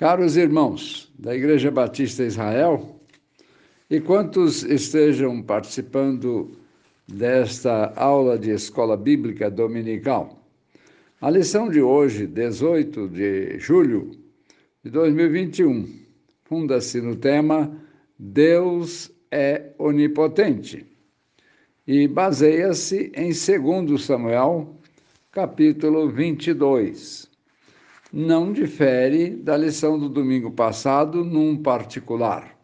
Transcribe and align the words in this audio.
Caros 0.00 0.34
irmãos 0.34 1.12
da 1.18 1.36
Igreja 1.36 1.70
Batista 1.70 2.24
Israel, 2.24 2.98
e 3.90 4.00
quantos 4.00 4.62
estejam 4.62 5.42
participando 5.42 6.52
desta 7.06 7.92
aula 7.96 8.38
de 8.38 8.48
escola 8.50 8.96
bíblica 8.96 9.50
dominical. 9.50 10.42
A 11.20 11.28
lição 11.28 11.68
de 11.68 11.82
hoje, 11.82 12.26
18 12.26 13.08
de 13.08 13.58
julho 13.58 14.12
de 14.82 14.90
2021, 14.90 15.86
funda-se 16.44 16.98
no 17.02 17.14
tema 17.14 17.70
Deus 18.18 19.12
é 19.30 19.74
onipotente 19.76 20.86
e 21.86 22.08
baseia-se 22.08 23.12
em 23.14 23.32
2 23.32 24.02
Samuel, 24.02 24.80
capítulo 25.30 26.08
22 26.08 27.29
não 28.12 28.52
difere 28.52 29.30
da 29.30 29.56
lição 29.56 29.98
do 29.98 30.08
domingo 30.08 30.50
passado 30.50 31.24
num 31.24 31.56
particular. 31.56 32.58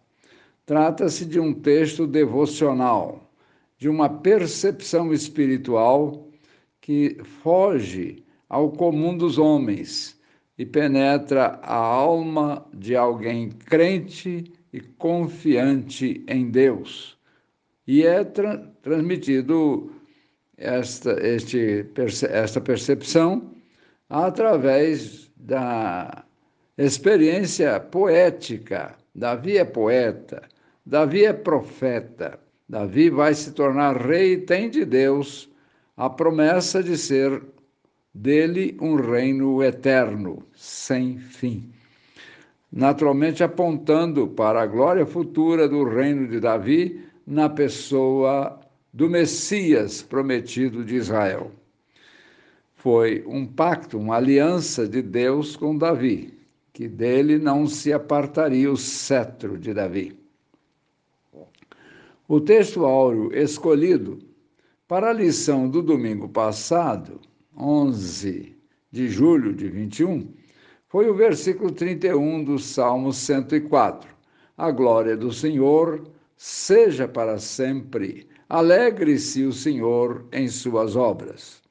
Trata-se 0.65 1.25
de 1.25 1.39
um 1.39 1.53
texto 1.53 2.07
devocional, 2.07 3.31
de 3.79 3.89
uma 3.89 4.09
percepção 4.09 5.13
espiritual 5.13 6.29
que 6.81 7.17
foge 7.43 8.25
ao 8.49 8.71
comum 8.73 9.17
dos 9.17 9.39
homens 9.39 10.19
e 10.59 10.65
penetra 10.65 11.61
a 11.63 11.77
alma 11.77 12.67
de 12.73 12.97
alguém 12.97 13.51
crente 13.51 14.53
e 14.73 14.81
confiante 14.81 16.25
em 16.27 16.51
Deus. 16.51 17.17
E 17.87 18.03
é 18.03 18.25
tra 18.25 18.59
transmitido 18.83 19.93
esta, 20.57 21.13
este, 21.25 21.87
esta 22.31 22.61
percepção 22.61 23.55
através 24.09 25.26
da 25.37 26.25
experiência 26.79 27.79
poética. 27.79 28.97
Davi 29.15 29.59
é 29.59 29.65
poeta, 29.65 30.43
Davi 30.85 31.25
é 31.25 31.33
profeta, 31.33 32.39
Davi 32.69 33.11
vai 33.11 33.35
se 33.35 33.53
tornar 33.53 33.97
rei 33.97 34.35
e 34.35 34.39
tem 34.39 34.69
de 34.69 34.85
Deus 34.85 35.49
a 35.97 36.11
promessa 36.11 36.83
de 36.83 36.97
ser 36.97 37.43
dele 38.13 38.77
um 38.81 38.97
reino 38.97 39.63
eterno, 39.63 40.43
sem 40.55 41.19
fim. 41.19 41.71
Naturalmente 42.73 43.43
apontando 43.45 44.27
para 44.29 44.63
a 44.63 44.67
glória 44.67 45.07
futura 45.07 45.69
do 45.69 45.85
reino 45.85 46.27
de 46.29 46.41
Davi 46.41 47.05
na 47.27 47.49
pessoa 47.49 48.61
do 48.93 49.09
Messias 49.09 50.03
prometido 50.03 50.85
de 50.85 50.97
Israel 50.97 51.51
foi 52.87 53.25
um 53.27 53.45
pacto, 53.45 53.99
uma 53.99 54.15
aliança 54.15 54.87
de 54.87 55.03
Deus 55.03 55.57
com 55.57 55.77
Davi, 55.77 56.33
que 56.73 56.87
dele 56.87 57.37
não 57.37 57.67
se 57.67 57.93
apartaria 57.93 58.71
o 58.71 58.77
cetro 58.77 59.59
de 59.59 59.75
Davi. 59.75 60.17
O 62.29 62.41
texto 62.41 62.85
áureo 62.85 63.37
escolhido 63.37 64.21
para 64.87 65.11
a 65.11 65.13
lição 65.13 65.69
do 65.69 65.83
domingo 65.83 66.29
passado, 66.29 67.21
11 67.59 68.57
de 68.93 69.09
julho 69.09 69.53
de 69.53 69.67
21, 69.69 70.33
foi 70.87 71.11
o 71.11 71.15
versículo 71.17 71.73
31 71.73 72.45
do 72.45 72.57
Salmo 72.57 73.13
104. 73.13 74.09
A 74.57 74.71
glória 74.71 75.17
do 75.17 75.33
Senhor 75.33 76.09
seja 76.37 77.09
para 77.09 77.37
sempre. 77.41 78.29
Alegre-se 78.49 79.43
o 79.43 79.53
Senhor 79.53 80.25
em 80.31 80.47
suas 80.47 80.95
obras. 80.95 81.66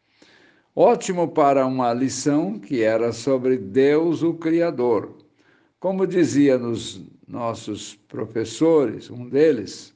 Ótimo 0.77 1.29
para 1.29 1.65
uma 1.65 1.93
lição 1.93 2.59
que 2.59 2.83
era 2.83 3.13
sobre 3.13 3.57
Deus, 3.57 4.21
o 4.21 4.33
Criador. 4.33 5.15
Como 5.79 6.05
dizia 6.05 6.57
nos 6.57 7.01
nossos 7.25 7.95
professores, 8.09 9.09
um 9.09 9.29
deles, 9.29 9.93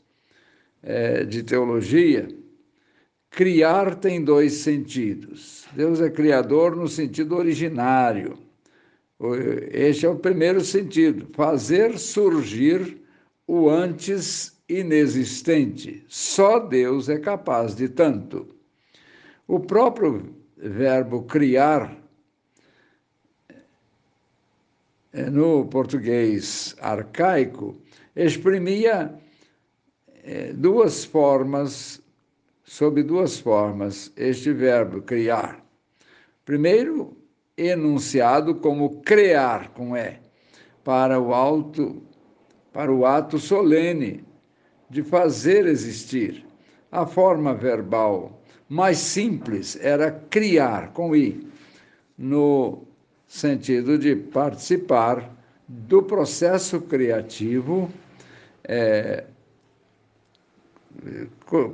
é, 0.82 1.26
de 1.26 1.44
teologia, 1.44 2.30
criar 3.30 3.96
tem 3.96 4.24
dois 4.24 4.54
sentidos. 4.54 5.66
Deus 5.76 6.00
é 6.00 6.10
criador 6.10 6.78
no 6.78 6.88
sentido 6.88 7.36
originário. 7.36 8.40
Este 9.72 10.06
é 10.06 10.10
o 10.10 10.16
primeiro 10.16 10.62
sentido, 10.62 11.28
fazer 11.34 12.00
surgir 12.00 13.02
o 13.46 13.70
antes 13.70 14.58
inexistente. 14.70 16.06
Só 16.08 16.58
Deus 16.58 17.10
é 17.10 17.20
capaz 17.20 17.76
de 17.76 17.90
tanto. 17.90 18.48
O 19.46 19.60
próprio 19.60 20.39
verbo 20.60 21.24
criar, 21.24 21.98
eh, 25.14 25.30
no 25.30 25.66
português 25.66 26.76
arcaico, 26.82 27.78
exprimia 28.16 29.14
eh, 30.24 30.54
duas 30.54 31.06
formas, 31.06 32.02
sob 32.64 33.02
duas 33.04 33.40
formas, 33.40 34.12
este 34.18 34.52
verbo 34.52 35.02
criar. 35.02 35.64
Primeiro, 36.44 37.18
enunciado 37.56 38.56
como 38.56 39.02
criar 39.02 39.70
com 39.70 39.96
E, 39.96 40.20
para 40.84 41.20
o 41.20 41.34
alto, 41.34 42.02
para 42.74 42.92
o 42.92 43.06
ato 43.06 43.38
solene 43.38 44.24
de 44.90 45.04
fazer 45.04 45.68
existir. 45.68 46.46
A 46.92 47.06
forma 47.06 47.54
verbal 47.54 48.42
mais 48.70 49.00
simples 49.00 49.78
era 49.82 50.12
criar 50.30 50.94
com 50.94 51.16
I, 51.16 51.48
no 52.16 52.84
sentido 53.28 53.98
de 53.98 54.16
participar 54.16 55.36
do 55.68 56.04
processo 56.04 56.80
criativo 56.82 57.90
é, 58.64 59.26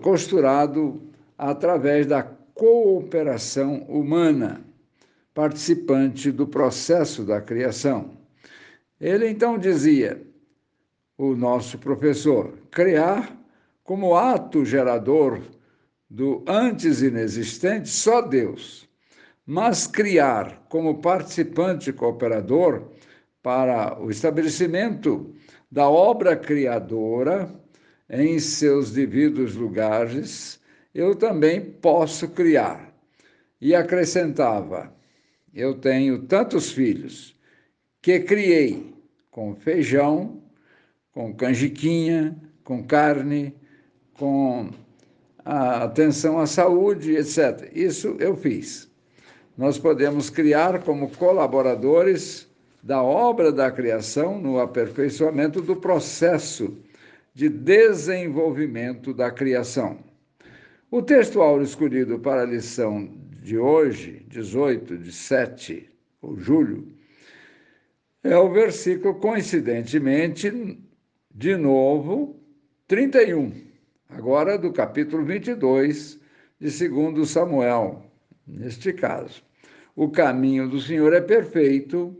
costurado 0.01 1.01
através 1.37 2.07
da 2.07 2.23
cooperação 2.23 3.79
humana, 3.83 4.61
participante 5.33 6.31
do 6.31 6.47
processo 6.47 7.25
da 7.25 7.41
criação. 7.41 8.11
Ele 8.99 9.27
então 9.27 9.57
dizia, 9.57 10.21
o 11.17 11.35
nosso 11.35 11.77
professor, 11.77 12.53
criar 12.71 13.37
como 13.83 14.15
ato 14.15 14.63
gerador 14.63 15.41
do 16.09 16.43
antes 16.47 17.01
inexistente, 17.01 17.89
só 17.89 18.21
Deus. 18.21 18.87
Mas 19.45 19.85
criar 19.85 20.65
como 20.69 21.01
participante 21.01 21.93
cooperador 21.93 22.91
para 23.43 24.01
o 24.01 24.09
estabelecimento 24.09 25.35
da 25.71 25.87
obra 25.89 26.35
criadora 26.35 27.49
em 28.09 28.39
seus 28.39 28.91
devidos 28.91 29.55
lugares, 29.55 30.59
eu 30.93 31.15
também 31.15 31.61
posso 31.61 32.29
criar. 32.29 32.93
E 33.59 33.75
acrescentava: 33.75 34.93
Eu 35.53 35.75
tenho 35.75 36.23
tantos 36.23 36.71
filhos 36.71 37.35
que 38.01 38.19
criei 38.19 38.93
com 39.31 39.55
feijão, 39.55 40.41
com 41.11 41.33
canjiquinha, 41.33 42.35
com 42.63 42.83
carne, 42.83 43.55
com 44.13 44.69
a 45.45 45.83
atenção 45.83 46.39
à 46.39 46.47
saúde, 46.47 47.15
etc. 47.15 47.71
Isso 47.73 48.15
eu 48.19 48.35
fiz. 48.35 48.89
Nós 49.55 49.77
podemos 49.77 50.29
criar 50.29 50.83
como 50.83 51.11
colaboradores 51.11 52.47
da 52.81 53.01
obra 53.01 53.51
da 53.51 53.71
criação 53.71 54.39
no 54.39 54.59
aperfeiçoamento 54.59 55.61
do 55.61 55.75
processo 55.75 56.75
de 57.33 57.47
desenvolvimento 57.47 59.13
da 59.13 59.29
criação. 59.29 59.99
O 60.89 61.01
texto 61.01 61.41
áureo 61.41 61.63
escolhido 61.63 62.19
para 62.19 62.41
a 62.41 62.45
lição 62.45 63.09
de 63.41 63.57
hoje, 63.57 64.25
18 64.27 64.97
de 64.97 65.11
7, 65.11 65.89
ou 66.21 66.37
julho, 66.37 66.87
é 68.23 68.37
o 68.37 68.51
versículo, 68.51 69.15
coincidentemente, 69.15 70.79
de 71.33 71.55
novo, 71.55 72.39
31 72.87 73.64
agora 74.09 74.57
do 74.57 74.71
capítulo 74.71 75.23
22 75.23 76.19
de 76.59 76.87
2 76.89 77.29
Samuel, 77.29 78.03
neste 78.47 78.93
caso. 78.93 79.43
O 79.95 80.09
caminho 80.09 80.67
do 80.67 80.79
Senhor 80.79 81.13
é 81.13 81.21
perfeito 81.21 82.15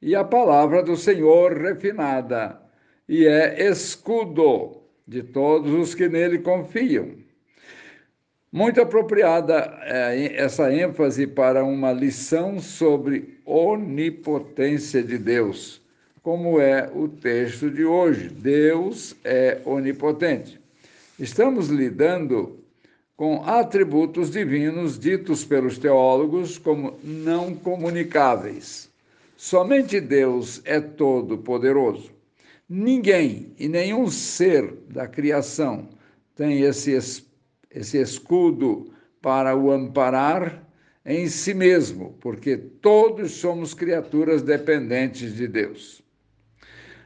e 0.00 0.14
a 0.14 0.24
palavra 0.24 0.82
do 0.82 0.96
Senhor 0.96 1.52
refinada, 1.52 2.60
e 3.08 3.26
é 3.26 3.68
escudo 3.68 4.80
de 5.06 5.22
todos 5.22 5.72
os 5.72 5.94
que 5.94 6.08
nele 6.08 6.38
confiam. 6.38 7.10
Muito 8.52 8.80
apropriada 8.80 9.78
é 9.82 10.34
essa 10.36 10.72
ênfase 10.72 11.26
para 11.26 11.64
uma 11.64 11.92
lição 11.92 12.58
sobre 12.58 13.38
onipotência 13.44 15.02
de 15.02 15.18
Deus, 15.18 15.80
como 16.22 16.60
é 16.60 16.90
o 16.94 17.06
texto 17.08 17.70
de 17.70 17.84
hoje. 17.84 18.28
Deus 18.28 19.14
é 19.24 19.60
onipotente. 19.64 20.60
Estamos 21.20 21.68
lidando 21.68 22.64
com 23.14 23.42
atributos 23.44 24.30
divinos 24.30 24.98
ditos 24.98 25.44
pelos 25.44 25.76
teólogos 25.76 26.56
como 26.56 26.98
não 27.04 27.54
comunicáveis. 27.54 28.88
Somente 29.36 30.00
Deus 30.00 30.62
é 30.64 30.80
todo-poderoso. 30.80 32.10
Ninguém 32.66 33.52
e 33.58 33.68
nenhum 33.68 34.08
ser 34.10 34.72
da 34.88 35.06
criação 35.06 35.90
tem 36.34 36.62
esse, 36.62 36.96
esse 37.70 37.98
escudo 37.98 38.90
para 39.20 39.54
o 39.54 39.70
amparar 39.70 40.66
em 41.04 41.28
si 41.28 41.52
mesmo, 41.52 42.16
porque 42.18 42.56
todos 42.56 43.32
somos 43.32 43.74
criaturas 43.74 44.40
dependentes 44.40 45.36
de 45.36 45.46
Deus. 45.46 46.00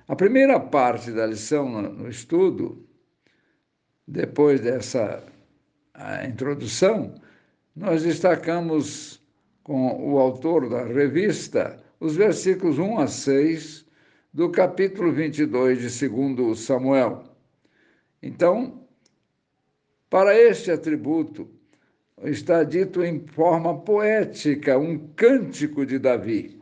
A 0.07 0.15
primeira 0.15 0.61
parte 0.61 1.11
da 1.11 1.27
lição 1.27 1.69
no 1.83 2.09
estudo, 2.09 2.84
depois 4.07 4.61
dessa 4.61 5.23
introdução, 6.29 7.15
nós 7.75 8.03
destacamos 8.03 9.23
com 9.63 10.13
o 10.13 10.19
autor 10.19 10.69
da 10.69 10.85
revista 10.85 11.83
os 11.99 12.17
versículos 12.17 12.79
1 12.79 12.99
a 12.99 13.07
6 13.07 13.87
do 14.33 14.51
capítulo 14.51 15.13
22 15.13 15.99
de 15.99 16.09
2 16.09 16.59
Samuel. 16.59 17.25
Então, 18.23 18.87
para 20.11 20.39
este 20.39 20.71
atributo, 20.71 21.49
está 22.23 22.63
dito 22.63 23.03
em 23.03 23.27
forma 23.27 23.81
poética 23.81 24.79
um 24.79 24.99
cântico 25.17 25.85
de 25.87 25.99
Davi. 25.99 26.61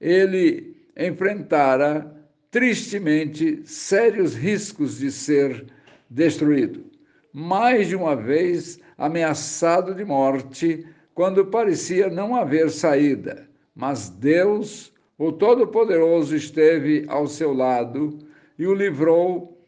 Ele 0.00 0.76
enfrentara 0.96 2.14
tristemente 2.50 3.62
sérios 3.66 4.34
riscos 4.34 4.98
de 4.98 5.10
ser 5.10 5.66
destruído. 6.08 6.84
Mais 7.32 7.88
de 7.88 7.96
uma 7.96 8.16
vez 8.16 8.78
ameaçado 8.96 9.94
de 9.94 10.04
morte, 10.04 10.86
quando 11.14 11.46
parecia 11.46 12.08
não 12.08 12.34
haver 12.34 12.70
saída 12.70 13.46
mas 13.76 14.08
Deus, 14.08 14.90
o 15.18 15.30
Todo-Poderoso, 15.30 16.34
esteve 16.34 17.04
ao 17.08 17.26
seu 17.26 17.52
lado 17.52 18.18
e 18.58 18.66
o 18.66 18.72
livrou, 18.72 19.62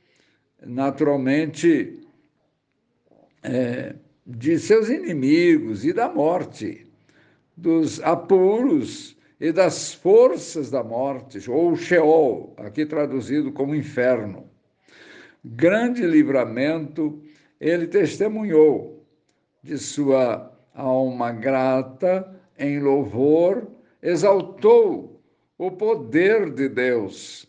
naturalmente, 0.65 2.01
é, 3.43 3.95
de 4.27 4.59
seus 4.59 4.89
inimigos 4.89 5.85
e 5.85 5.93
da 5.93 6.09
morte, 6.09 6.87
dos 7.55 8.01
apuros 8.01 9.15
e 9.39 9.53
das 9.53 9.93
forças 9.93 10.71
da 10.71 10.83
morte, 10.83 11.39
ou 11.51 11.77
Sheol, 11.77 12.55
aqui 12.57 12.87
traduzido 12.87 13.53
como 13.53 13.75
inferno. 13.75 14.48
Grande 15.57 16.07
livramento 16.07 17.23
ele 17.59 17.87
testemunhou 17.87 19.07
de 19.63 19.79
sua 19.79 20.53
alma 20.75 21.33
grata 21.33 22.39
em 22.59 22.79
louvor 22.81 23.67
exaltou 24.03 25.23
o 25.57 25.71
poder 25.71 26.51
de 26.51 26.69
Deus. 26.69 27.49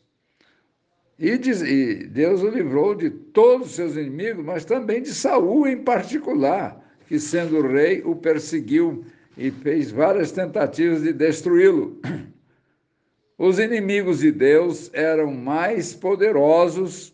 E, 1.17 1.37
diz, 1.37 1.61
e 1.61 2.07
Deus 2.07 2.41
o 2.41 2.49
livrou 2.49 2.95
de 2.95 3.09
todos 3.09 3.67
os 3.67 3.75
seus 3.75 3.95
inimigos, 3.97 4.45
mas 4.45 4.63
também 4.63 5.01
de 5.01 5.13
Saul 5.13 5.67
em 5.67 5.83
particular, 5.83 6.81
que 7.07 7.19
sendo 7.19 7.61
rei 7.67 8.01
o 8.05 8.15
perseguiu 8.15 9.03
e 9.37 9.51
fez 9.51 9.91
várias 9.91 10.31
tentativas 10.31 11.03
de 11.03 11.11
destruí-lo. 11.11 11.99
Os 13.37 13.59
inimigos 13.59 14.19
de 14.19 14.31
Deus 14.31 14.89
eram 14.93 15.33
mais 15.33 15.93
poderosos, 15.93 17.13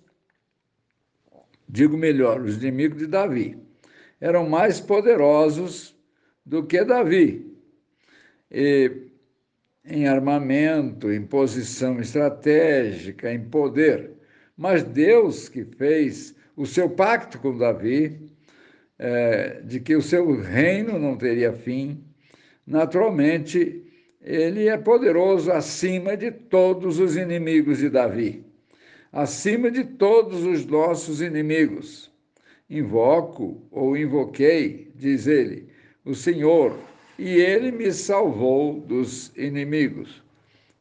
digo 1.68 1.98
melhor, 1.98 2.42
os 2.42 2.58
inimigos 2.58 3.00
de 3.00 3.08
Davi, 3.08 3.58
eram 4.20 4.48
mais 4.48 4.80
poderosos 4.80 5.96
do 6.46 6.64
que 6.66 6.84
Davi. 6.84 7.54
E 8.52 8.92
em 9.84 10.08
armamento, 10.08 11.12
em 11.12 11.22
posição 11.22 12.00
estratégica, 12.00 13.32
em 13.32 13.40
poder. 13.40 14.12
Mas 14.58 14.84
Deus 14.84 15.50
que 15.50 15.64
fez 15.64 16.36
o 16.56 16.66
seu 16.66 16.90
pacto 16.90 17.40
com 17.40 17.58
Davi, 17.58 18.32
é, 18.98 19.62
de 19.62 19.80
que 19.80 19.96
o 19.96 20.02
seu 20.02 20.40
reino 20.40 20.98
não 20.98 21.18
teria 21.18 21.52
fim, 21.52 22.04
naturalmente, 22.66 23.84
ele 24.22 24.68
é 24.68 24.78
poderoso 24.78 25.52
acima 25.52 26.16
de 26.16 26.32
todos 26.32 27.00
os 27.00 27.18
inimigos 27.18 27.80
de 27.80 27.90
Davi, 27.90 28.45
acima 29.16 29.72
de 29.72 29.86
todos 29.86 30.44
os 30.44 30.66
nossos 30.66 31.22
inimigos. 31.22 32.12
Invoco 32.70 33.66
ou 33.72 33.96
invoquei, 33.96 34.92
diz 34.94 35.26
ele, 35.26 35.70
o 36.04 36.14
Senhor, 36.14 36.78
e 37.18 37.30
ele 37.36 37.72
me 37.72 37.94
salvou 37.94 38.82
dos 38.82 39.32
inimigos. 39.38 40.22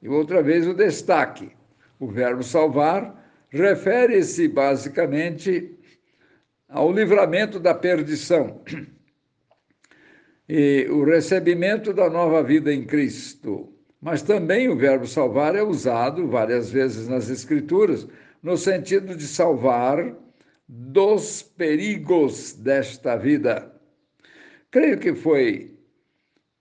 E 0.02 0.08
outra 0.08 0.42
vez 0.42 0.66
o 0.66 0.74
destaque. 0.74 1.52
O 2.00 2.08
verbo 2.08 2.42
salvar 2.42 3.24
refere-se 3.50 4.48
basicamente 4.48 5.78
ao 6.68 6.92
livramento 6.92 7.60
da 7.60 7.72
perdição 7.72 8.60
e 10.48 10.88
o 10.90 11.04
recebimento 11.04 11.92
da 11.92 12.10
nova 12.10 12.42
vida 12.42 12.74
em 12.74 12.84
Cristo. 12.84 13.72
Mas 14.02 14.20
também 14.22 14.68
o 14.68 14.76
verbo 14.76 15.06
salvar 15.06 15.54
é 15.54 15.62
usado 15.62 16.26
várias 16.26 16.68
vezes 16.70 17.08
nas 17.08 17.30
Escrituras 17.30 18.06
no 18.44 18.58
sentido 18.58 19.16
de 19.16 19.26
salvar 19.26 20.14
dos 20.68 21.42
perigos 21.42 22.52
desta 22.52 23.16
vida. 23.16 23.72
Creio 24.70 24.98
que 24.98 25.14
foi 25.14 25.74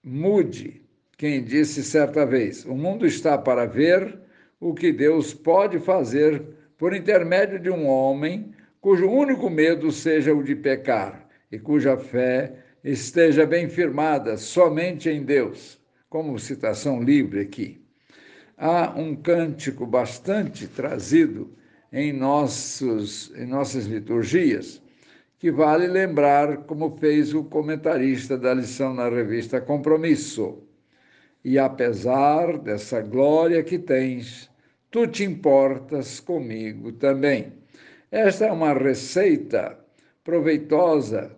Mude, 0.01 0.81
quem 1.18 1.44
disse 1.44 1.83
certa 1.83 2.25
vez: 2.25 2.65
O 2.65 2.74
mundo 2.74 3.06
está 3.06 3.38
para 3.38 3.65
ver 3.65 4.18
o 4.62 4.74
que 4.74 4.94
Deus 4.94 5.33
pode 5.33 5.77
fazer 5.77 6.41
por 6.77 6.95
intermédio 6.95 7.59
de 7.59 7.69
um 7.69 7.86
homem 7.86 8.53
cujo 8.79 9.09
único 9.09 9.50
medo 9.50 9.91
seja 9.91 10.33
o 10.33 10.41
de 10.41 10.56
pecar 10.56 11.27
e 11.51 11.59
cuja 11.59 11.97
fé 11.97 12.63
esteja 12.81 13.45
bem 13.45 13.68
firmada 13.68 14.38
somente 14.38 15.09
em 15.09 15.21
Deus. 15.24 15.81
Como 16.09 16.39
citação 16.39 17.01
livre 17.01 17.41
aqui. 17.41 17.81
Há 18.57 18.94
um 18.97 19.15
cântico 19.15 19.86
bastante 19.86 20.68
trazido 20.68 21.53
em, 21.94 22.12
nossos, 22.12 23.31
em 23.36 23.45
nossas 23.45 23.86
liturgias 23.86 24.81
que 25.38 25.51
vale 25.51 25.88
lembrar, 25.88 26.57
como 26.66 26.98
fez 26.98 27.34
o 27.34 27.44
comentarista 27.44 28.38
da 28.38 28.54
lição 28.54 28.94
na 28.94 29.10
revista 29.10 29.62
Compromisso. 29.62 30.63
E 31.44 31.60
apesar 31.60 32.57
dessa 32.57 33.01
glória 33.01 33.62
que 33.62 33.77
tens, 33.77 34.50
tu 34.89 35.06
te 35.06 35.24
importas 35.24 36.20
comigo 36.20 36.94
também. 36.94 37.53
Esta 38.10 38.46
é 38.46 38.51
uma 38.51 38.74
receita 38.74 39.77
proveitosa 40.24 41.36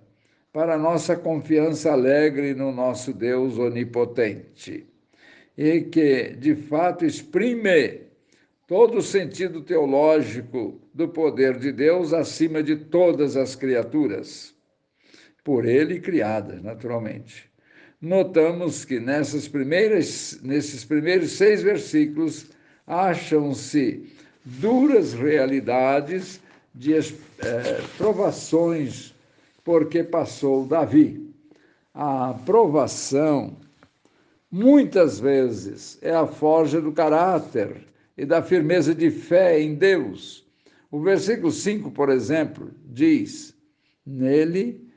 para 0.54 0.76
a 0.76 0.78
nossa 0.78 1.18
confiança 1.18 1.92
alegre 1.92 2.54
no 2.54 2.72
nosso 2.72 3.12
Deus 3.12 3.58
onipotente 3.58 4.86
e 5.58 5.82
que, 5.82 6.36
de 6.38 6.56
fato, 6.56 7.06
exprime 7.06 8.05
todo 8.68 8.98
o 8.98 9.02
sentido 9.02 9.62
teológico 9.62 10.80
do 10.94 11.08
poder 11.08 11.58
de 11.60 11.72
Deus 11.72 12.14
acima 12.14 12.64
de 12.64 12.76
todas 12.76 13.38
as 13.38 13.56
criaturas, 13.56 14.56
por 15.44 15.66
ele 15.66 16.00
criadas, 16.00 16.62
naturalmente. 16.64 17.50
Notamos 18.02 18.84
que 18.84 19.00
nessas 19.00 19.48
primeiras, 19.48 20.40
nesses 20.42 20.84
primeiros 20.84 21.32
seis 21.34 21.62
versículos 21.62 22.48
acham-se 22.86 24.12
duras 24.44 25.14
realidades 25.14 26.40
de 26.74 26.94
é, 26.94 27.02
provações 27.98 29.14
porque 29.64 30.04
passou 30.04 30.66
Davi. 30.66 31.34
A 31.94 32.34
provação, 32.46 33.56
muitas 34.52 35.20
vezes, 35.20 35.98
é 36.02 36.14
a 36.14 36.28
forja 36.28 36.82
do 36.82 36.92
caráter 36.92 37.88
e 38.18 38.26
da 38.26 38.42
firmeza 38.42 38.94
de 38.94 39.10
fé 39.10 39.62
em 39.62 39.76
Deus. 39.76 40.46
O 40.92 41.02
versículo 41.02 41.52
5, 41.52 41.92
por 41.92 42.10
exemplo, 42.10 42.72
diz: 42.86 43.56
Nele, 44.06 44.88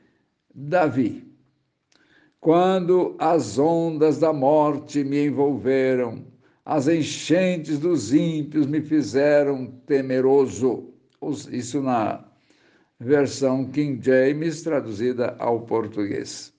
Davi, 0.53 1.27
quando 2.39 3.15
as 3.19 3.59
ondas 3.59 4.19
da 4.19 4.31
morte 4.31 5.03
me 5.03 5.25
envolveram, 5.25 6.25
as 6.65 6.87
enchentes 6.87 7.79
dos 7.79 8.13
ímpios 8.13 8.65
me 8.65 8.81
fizeram 8.81 9.67
temeroso. 9.85 10.93
Isso 11.51 11.81
na 11.81 12.23
versão 12.99 13.65
King 13.65 13.99
James, 14.03 14.61
traduzida 14.61 15.35
ao 15.39 15.61
português. 15.61 16.53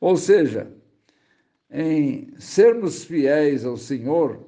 Ou 0.00 0.16
seja, 0.16 0.70
em 1.70 2.34
sermos 2.38 3.04
fiéis 3.04 3.64
ao 3.64 3.76
Senhor, 3.76 4.44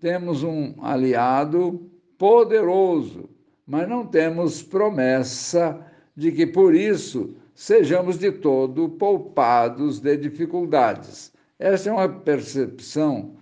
temos 0.00 0.42
um 0.42 0.74
aliado 0.80 1.90
poderoso, 2.16 3.28
mas 3.66 3.88
não 3.88 4.06
temos 4.06 4.62
promessa 4.62 5.84
de 6.16 6.32
que 6.32 6.46
por 6.46 6.74
isso 6.74 7.34
sejamos 7.54 8.18
de 8.18 8.30
todo 8.30 8.88
poupados 8.88 10.00
de 10.00 10.16
dificuldades. 10.16 11.32
Essa 11.58 11.90
é 11.90 11.92
uma 11.92 12.08
percepção 12.08 13.36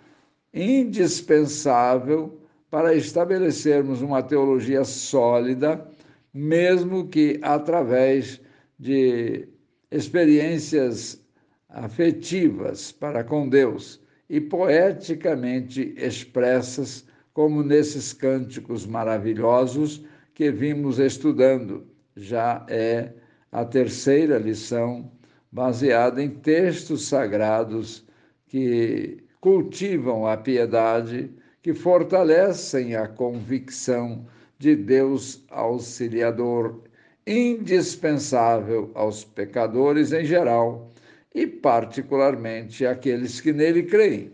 indispensável 0.52 2.40
para 2.70 2.94
estabelecermos 2.94 4.00
uma 4.00 4.22
teologia 4.22 4.84
sólida, 4.84 5.86
mesmo 6.32 7.08
que 7.08 7.38
através 7.42 8.40
de 8.78 9.48
experiências 9.90 11.20
afetivas 11.68 12.90
para 12.90 13.22
com 13.22 13.48
Deus 13.48 14.00
e 14.28 14.40
poeticamente 14.40 15.94
expressas, 15.96 17.06
como 17.32 17.62
nesses 17.62 18.12
cânticos 18.12 18.86
maravilhosos 18.86 20.04
que 20.34 20.50
vimos 20.50 20.98
estudando. 20.98 21.86
Já 22.16 22.64
é 22.68 23.12
a 23.52 23.64
terceira 23.64 24.38
lição, 24.38 25.10
baseada 25.52 26.22
em 26.22 26.30
textos 26.30 27.06
sagrados 27.08 28.04
que 28.46 29.22
cultivam 29.40 30.26
a 30.26 30.36
piedade, 30.36 31.30
que 31.62 31.72
fortalecem 31.74 32.96
a 32.96 33.06
convicção 33.06 34.26
de 34.58 34.74
Deus 34.74 35.44
auxiliador, 35.50 36.82
indispensável 37.26 38.90
aos 38.94 39.24
pecadores 39.24 40.12
em 40.12 40.24
geral 40.24 40.90
e, 41.36 41.46
particularmente, 41.46 42.86
àqueles 42.86 43.42
que 43.42 43.52
nele 43.52 43.82
creem. 43.82 44.32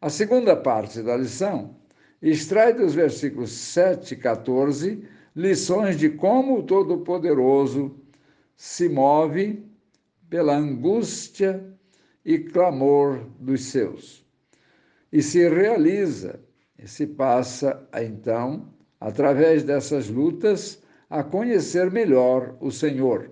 A 0.00 0.08
segunda 0.08 0.54
parte 0.54 1.02
da 1.02 1.16
lição 1.16 1.74
extrai 2.22 2.72
dos 2.72 2.94
versículos 2.94 3.50
7 3.50 4.14
e 4.14 4.16
14 4.18 5.02
lições 5.34 5.98
de 5.98 6.10
como 6.10 6.60
o 6.60 6.62
Todo-Poderoso 6.62 7.96
se 8.56 8.88
move 8.88 9.66
pela 10.30 10.56
angústia 10.56 11.60
e 12.24 12.38
clamor 12.38 13.26
dos 13.40 13.64
seus. 13.64 14.24
E 15.12 15.20
se 15.20 15.48
realiza, 15.48 16.38
e 16.78 16.86
se 16.86 17.04
passa, 17.04 17.84
então, 18.00 18.72
através 19.00 19.64
dessas 19.64 20.08
lutas, 20.08 20.80
a 21.10 21.24
conhecer 21.24 21.90
melhor 21.90 22.56
o 22.60 22.70
Senhor. 22.70 23.28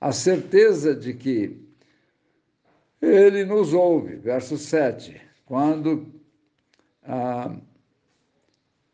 A 0.00 0.10
certeza 0.10 0.94
de 0.94 1.12
que 1.12 1.65
ele 3.06 3.44
nos 3.44 3.72
ouve, 3.72 4.16
verso 4.16 4.56
7, 4.56 5.20
quando 5.44 6.06
a, 7.06 7.54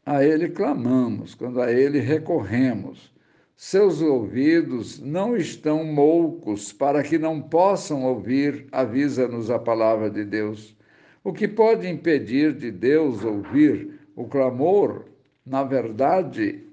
a 0.05 0.25
Ele 0.25 0.49
clamamos, 0.49 1.35
quando 1.35 1.61
a 1.61 1.73
Ele 1.73 1.99
recorremos. 1.99 3.13
Seus 3.57 4.03
ouvidos 4.03 4.99
não 4.99 5.37
estão 5.37 5.85
moucos 5.85 6.73
para 6.73 7.03
que 7.03 7.19
não 7.19 7.41
possam 7.41 8.05
ouvir, 8.05 8.67
avisa-nos 8.73 9.51
a 9.51 9.59
palavra 9.59 10.11
de 10.11 10.25
Deus. 10.25 10.77
O 11.23 11.33
que 11.33 11.47
pode 11.47 11.89
impedir 11.89 12.53
de 12.55 12.71
Deus 12.71 13.23
ouvir 13.23 14.01
o 14.17 14.27
clamor, 14.27 15.05
na 15.47 15.63
verdade, 15.63 16.67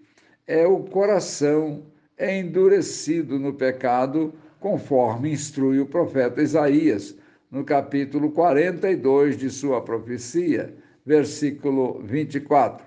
é 0.47 0.65
o 0.65 0.79
coração 0.79 1.83
endurecido 2.19 3.37
no 3.37 3.53
pecado, 3.53 4.33
conforme 4.59 5.31
instrui 5.31 5.79
o 5.79 5.85
profeta 5.85 6.41
Isaías, 6.41 7.15
no 7.51 7.63
capítulo 7.63 8.31
42 8.31 9.37
de 9.37 9.49
sua 9.49 9.81
profecia, 9.81 10.73
versículo 11.05 11.99
24. 12.03 12.85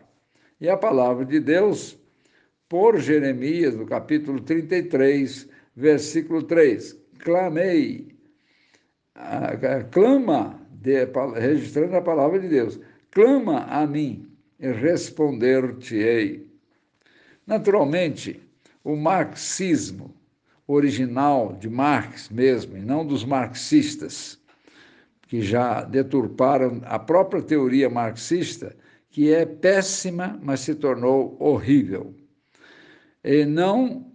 E 0.61 0.69
a 0.69 0.77
palavra 0.77 1.25
de 1.25 1.41
Deus, 1.41 1.99
por 2.69 2.99
Jeremias, 3.01 3.75
no 3.75 3.85
capítulo 3.85 4.41
33, 4.41 5.49
versículo 5.75 6.43
3: 6.45 6.97
Clamei, 7.19 8.17
clama, 9.91 10.61
de, 10.71 11.07
registrando 11.35 11.97
a 11.97 12.03
palavra 12.03 12.39
de 12.39 12.49
Deus, 12.49 12.81
clama 13.11 13.65
a 13.65 13.87
mim 13.87 14.29
e 14.59 14.71
responder-te-ei. 14.71 16.49
Naturalmente, 17.47 18.41
o 18.85 18.95
marxismo 18.95 20.15
original 20.67 21.55
de 21.55 21.69
Marx 21.69 22.29
mesmo, 22.31 22.77
e 22.77 22.81
não 22.81 23.05
dos 23.05 23.25
marxistas, 23.25 24.41
que 25.33 25.41
já 25.41 25.83
deturparam 25.83 26.83
a 26.85 26.99
própria 26.99 27.41
teoria 27.41 27.89
marxista, 27.89 28.77
que 29.09 29.33
é 29.33 29.47
péssima, 29.47 30.39
mas 30.43 30.61
se 30.61 30.75
tornou 30.75 31.39
horrível. 31.41 32.15
E 33.25 33.47
não 33.47 34.13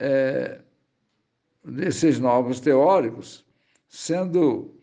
é, 0.00 0.58
novos 2.20 2.58
teóricos, 2.58 3.46
sendo 3.88 4.74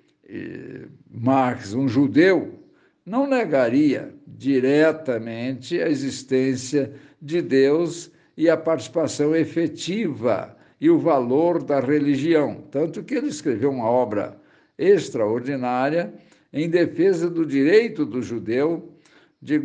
Marx 1.11 1.73
um 1.73 1.89
judeu, 1.89 2.57
não 3.05 3.27
negaria 3.27 4.15
diretamente 4.25 5.81
a 5.81 5.89
existência 5.89 6.93
de 7.21 7.41
Deus 7.41 8.09
e 8.37 8.49
a 8.49 8.55
participação 8.55 9.35
efetiva 9.35 10.55
e 10.79 10.89
o 10.89 10.97
valor 10.97 11.61
da 11.61 11.81
religião. 11.81 12.63
Tanto 12.71 13.03
que 13.03 13.15
ele 13.15 13.27
escreveu 13.27 13.71
uma 13.71 13.89
obra 13.89 14.39
extraordinária 14.77 16.13
em 16.51 16.69
defesa 16.69 17.29
do 17.29 17.45
direito 17.45 18.05
do 18.05 18.21
judeu 18.21 18.97
de 19.41 19.61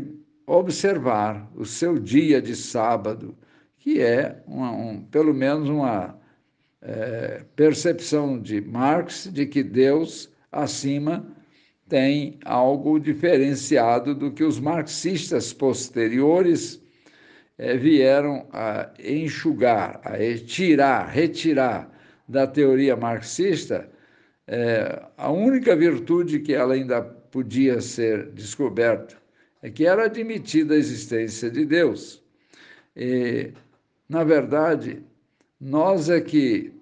observar 0.47 1.50
o 1.55 1.64
seu 1.64 1.99
dia 1.99 2.43
de 2.43 2.57
sábado, 2.57 3.37
que 3.79 4.00
é 4.00 4.43
uma, 4.47 4.73
um, 4.73 5.02
pelo 5.05 5.33
menos 5.33 5.69
uma 5.69 6.19
é, 6.83 7.45
percepção 7.55 8.40
de 8.40 8.61
Marx 8.61 9.31
de 9.33 9.47
que 9.47 9.62
Deus 9.62 10.31
acima 10.50 11.25
tem 11.88 12.38
algo 12.45 12.99
diferenciado 12.99 14.14
do 14.14 14.31
que 14.31 14.45
os 14.45 14.61
marxistas 14.61 15.52
posteriores 15.52 16.81
é, 17.59 17.76
vieram 17.76 18.47
a 18.52 18.90
enxugar, 19.05 20.00
a 20.05 20.17
tirar, 20.47 21.09
retirar 21.09 21.90
da 22.29 22.47
teoria 22.47 22.97
marxista 22.97 23.90
é, 24.52 25.00
a 25.16 25.30
única 25.30 25.76
virtude 25.76 26.40
que 26.40 26.52
ela 26.52 26.75
ainda 26.75 27.00
podia 27.00 27.80
ser 27.80 28.30
descoberta 28.33 29.16
é 29.62 29.71
que 29.71 29.87
era 29.87 30.07
admitida 30.07 30.75
a 30.75 30.76
existência 30.76 31.49
de 31.49 31.64
Deus. 31.64 32.21
E, 32.97 33.52
na 34.09 34.25
verdade, 34.25 35.04
nós 35.61 36.11
é 36.11 36.21
que 36.21 36.73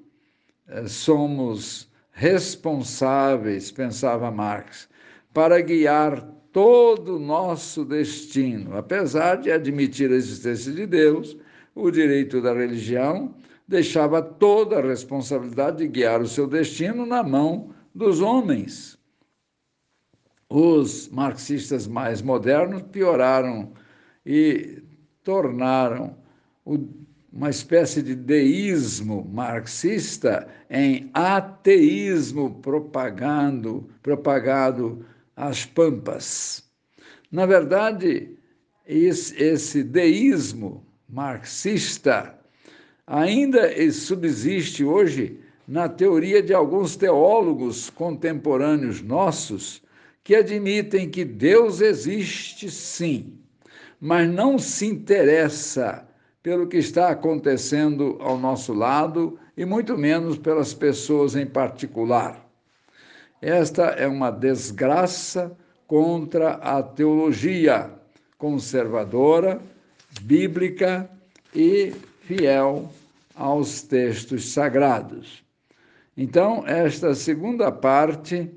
é, 0.67 0.87
somos 0.87 1.91
responsáveis, 2.11 3.71
pensava 3.71 4.31
Marx, 4.31 4.89
para 5.35 5.61
guiar 5.61 6.23
todo 6.51 7.17
o 7.17 7.21
nosso 7.21 7.85
destino. 7.85 8.79
Apesar 8.79 9.37
de 9.37 9.53
admitir 9.53 10.11
a 10.11 10.15
existência 10.15 10.73
de 10.73 10.87
Deus, 10.87 11.37
o 11.75 11.91
direito 11.91 12.41
da 12.41 12.55
religião 12.55 13.35
deixava 13.69 14.23
toda 14.23 14.79
a 14.79 14.83
responsabilidade 14.83 15.79
de 15.79 15.89
guiar 15.89 16.23
o 16.23 16.27
seu 16.27 16.47
destino 16.47 17.05
na 17.05 17.23
mão 17.23 17.75
dos 17.95 18.23
homens. 18.23 18.99
Os 20.49 21.09
marxistas 21.11 21.87
mais 21.87 22.23
modernos 22.23 22.83
pioraram 22.91 23.75
e 24.25 24.83
tornaram 25.23 26.17
uma 27.31 27.51
espécie 27.51 28.03
de 28.03 28.15
deísmo 28.15 29.29
marxista 29.31 30.49
em 30.71 31.11
ateísmo 31.13 32.59
propagando, 32.63 33.91
propagado 34.03 35.05
às 35.37 35.67
pampas. 35.67 36.65
Na 37.31 37.45
verdade, 37.45 38.35
esse 38.87 39.83
deísmo 39.85 40.87
marxista 41.07 42.38
ainda 43.09 43.73
subsiste 43.91 44.85
hoje 44.85 45.41
na 45.67 45.89
teoria 45.89 46.43
de 46.43 46.53
alguns 46.53 46.95
teólogos 46.95 47.89
contemporâneos 47.89 49.01
nossos 49.01 49.83
que 50.23 50.37
admitem 50.37 51.09
que 51.09 51.25
Deus 51.25 51.81
existe 51.81 52.71
sim, 52.71 53.39
mas 53.99 54.29
não 54.29 54.59
se 54.59 54.87
interessa 54.87 56.07
pelo 56.43 56.67
que 56.67 56.77
está 56.77 57.09
acontecendo 57.09 58.19
ao 58.21 58.39
nosso 58.39 58.75
lado 58.75 59.39
e 59.57 59.65
muito 59.65 59.97
menos 59.97 60.39
pelas 60.39 60.75
pessoas 60.75 61.35
em 61.35 61.47
particular. 61.47 62.47
Esta 63.41 63.85
é 63.87 64.07
uma 64.07 64.31
desgraça 64.31 65.57
contra 65.87 66.55
a 66.55 66.83
teologia 66.83 67.91
conservadora, 68.37 69.61
bíblica 70.23 71.11
e 71.55 71.93
fiel 72.29 72.93
aos 73.35 73.81
textos 73.81 74.53
sagrados. 74.53 75.43
Então, 76.15 76.63
esta 76.67 77.15
segunda 77.15 77.73
parte 77.73 78.51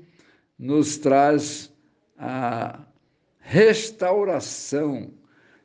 nos 0.58 0.98
traz 0.98 1.72
a 2.18 2.80
restauração 3.40 5.10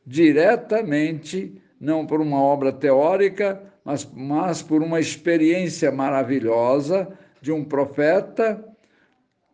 diretamente, 0.06 1.62
não 1.82 2.08
por 2.08 2.22
uma 2.22 2.42
obra 2.42 2.72
teórica, 2.72 3.62
mas, 3.84 4.10
mas 4.16 4.62
por 4.62 4.82
uma 4.82 5.02
experiência 5.02 5.92
maravilhosa 5.92 7.10
de 7.42 7.52
um 7.52 7.64
profeta 7.66 8.64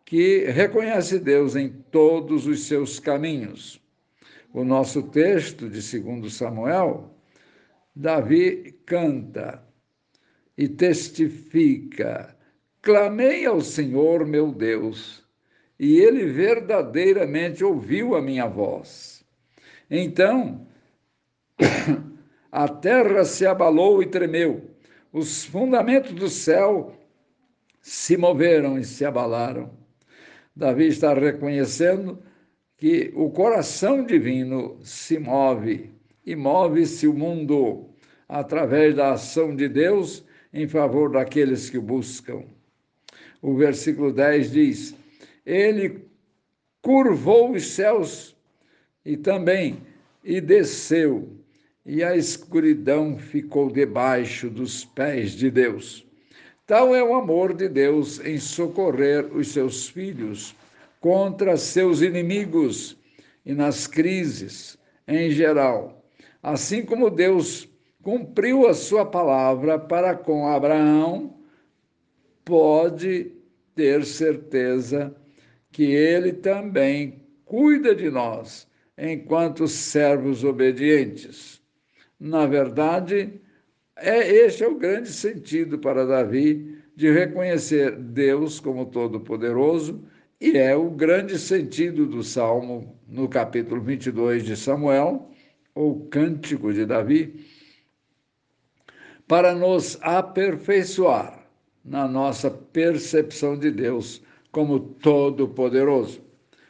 que 0.04 0.44
reconhece 0.44 1.18
Deus 1.18 1.56
em 1.56 1.70
todos 1.90 2.46
os 2.46 2.68
seus 2.68 3.00
caminhos. 3.00 3.80
O 4.52 4.62
nosso 4.62 5.02
texto 5.02 5.68
de 5.68 6.00
2 6.00 6.32
Samuel, 6.32 7.13
Davi 7.96 8.80
canta 8.84 9.62
e 10.58 10.68
testifica: 10.68 12.36
Clamei 12.82 13.46
ao 13.46 13.60
Senhor 13.60 14.26
meu 14.26 14.50
Deus, 14.50 15.24
e 15.78 15.98
ele 15.98 16.26
verdadeiramente 16.26 17.64
ouviu 17.64 18.16
a 18.16 18.20
minha 18.20 18.48
voz. 18.48 19.24
Então, 19.88 20.66
a 22.50 22.68
terra 22.68 23.24
se 23.24 23.46
abalou 23.46 24.02
e 24.02 24.06
tremeu, 24.06 24.70
os 25.12 25.44
fundamentos 25.44 26.12
do 26.14 26.28
céu 26.28 26.98
se 27.80 28.16
moveram 28.16 28.76
e 28.76 28.84
se 28.84 29.04
abalaram. 29.04 29.70
Davi 30.56 30.88
está 30.88 31.14
reconhecendo 31.14 32.20
que 32.76 33.12
o 33.14 33.30
coração 33.30 34.04
divino 34.04 34.78
se 34.82 35.16
move 35.16 35.93
e 36.24 36.34
move-se 36.34 37.06
o 37.06 37.12
mundo 37.12 37.88
através 38.28 38.94
da 38.94 39.12
ação 39.12 39.54
de 39.54 39.68
Deus 39.68 40.24
em 40.52 40.66
favor 40.66 41.10
daqueles 41.10 41.68
que 41.68 41.78
o 41.78 41.82
buscam. 41.82 42.44
O 43.42 43.54
versículo 43.54 44.12
10 44.12 44.52
diz: 44.52 44.94
Ele 45.44 46.04
curvou 46.80 47.52
os 47.52 47.66
céus 47.66 48.36
e 49.04 49.16
também 49.16 49.78
e 50.22 50.40
desceu, 50.40 51.28
e 51.84 52.02
a 52.02 52.16
escuridão 52.16 53.18
ficou 53.18 53.70
debaixo 53.70 54.48
dos 54.48 54.84
pés 54.84 55.32
de 55.32 55.50
Deus. 55.50 56.06
Tal 56.66 56.94
é 56.94 57.04
o 57.04 57.14
amor 57.14 57.52
de 57.52 57.68
Deus 57.68 58.18
em 58.20 58.38
socorrer 58.38 59.26
os 59.36 59.48
seus 59.48 59.86
filhos 59.86 60.56
contra 60.98 61.58
seus 61.58 62.00
inimigos 62.00 62.96
e 63.44 63.52
nas 63.52 63.86
crises 63.86 64.78
em 65.06 65.30
geral. 65.30 66.03
Assim 66.44 66.84
como 66.84 67.08
Deus 67.08 67.66
cumpriu 68.02 68.66
a 68.66 68.74
sua 68.74 69.06
palavra 69.06 69.78
para 69.78 70.14
com 70.14 70.46
Abraão, 70.46 71.38
pode 72.44 73.32
ter 73.74 74.04
certeza 74.04 75.16
que 75.72 75.84
ele 75.84 76.34
também 76.34 77.22
cuida 77.46 77.94
de 77.94 78.10
nós 78.10 78.68
enquanto 78.98 79.66
servos 79.66 80.44
obedientes. 80.44 81.62
Na 82.20 82.44
verdade, 82.44 83.40
é 83.96 84.28
este 84.28 84.64
é 84.64 84.68
o 84.68 84.76
grande 84.76 85.14
sentido 85.14 85.78
para 85.78 86.04
Davi 86.04 86.76
de 86.94 87.10
reconhecer 87.10 87.96
Deus 87.96 88.60
como 88.60 88.84
todo-poderoso 88.84 90.04
e 90.38 90.58
é 90.58 90.76
o 90.76 90.90
grande 90.90 91.38
sentido 91.38 92.04
do 92.04 92.22
salmo 92.22 93.00
no 93.08 93.30
capítulo 93.30 93.80
22 93.80 94.44
de 94.44 94.58
Samuel, 94.58 95.30
ou 95.74 96.06
Cântico 96.06 96.72
de 96.72 96.86
Davi, 96.86 97.44
para 99.26 99.54
nos 99.54 99.98
aperfeiçoar 100.00 101.46
na 101.84 102.06
nossa 102.06 102.50
percepção 102.50 103.58
de 103.58 103.70
Deus 103.70 104.22
como 104.52 104.78
todo-poderoso. 104.78 106.22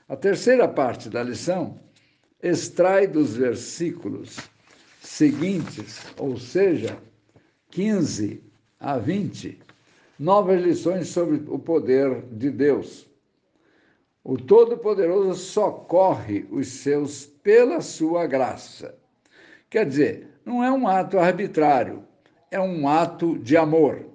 A 0.08 0.16
terceira 0.16 0.66
parte 0.66 1.08
da 1.08 1.22
lição 1.22 1.78
extrai 2.42 3.06
dos 3.06 3.36
versículos 3.36 4.38
seguintes, 5.00 6.04
ou 6.18 6.36
seja, 6.36 6.98
15 7.70 8.42
a 8.78 8.98
20, 8.98 9.58
novas 10.18 10.62
lições 10.62 11.08
sobre 11.08 11.42
o 11.48 11.58
poder 11.58 12.22
de 12.32 12.50
Deus. 12.50 13.08
O 14.26 14.38
Todo-Poderoso 14.38 15.34
socorre 15.34 16.46
os 16.50 16.66
seus 16.68 17.26
pela 17.26 17.82
sua 17.82 18.26
graça. 18.26 18.98
Quer 19.68 19.84
dizer, 19.84 20.30
não 20.46 20.64
é 20.64 20.72
um 20.72 20.88
ato 20.88 21.18
arbitrário, 21.18 22.02
é 22.50 22.58
um 22.58 22.88
ato 22.88 23.38
de 23.38 23.54
amor. 23.54 24.06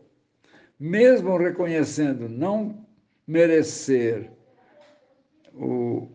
Mesmo 0.79 1.37
reconhecendo 1.37 2.27
não 2.27 2.87
merecer 3.27 4.31
o 5.53 6.07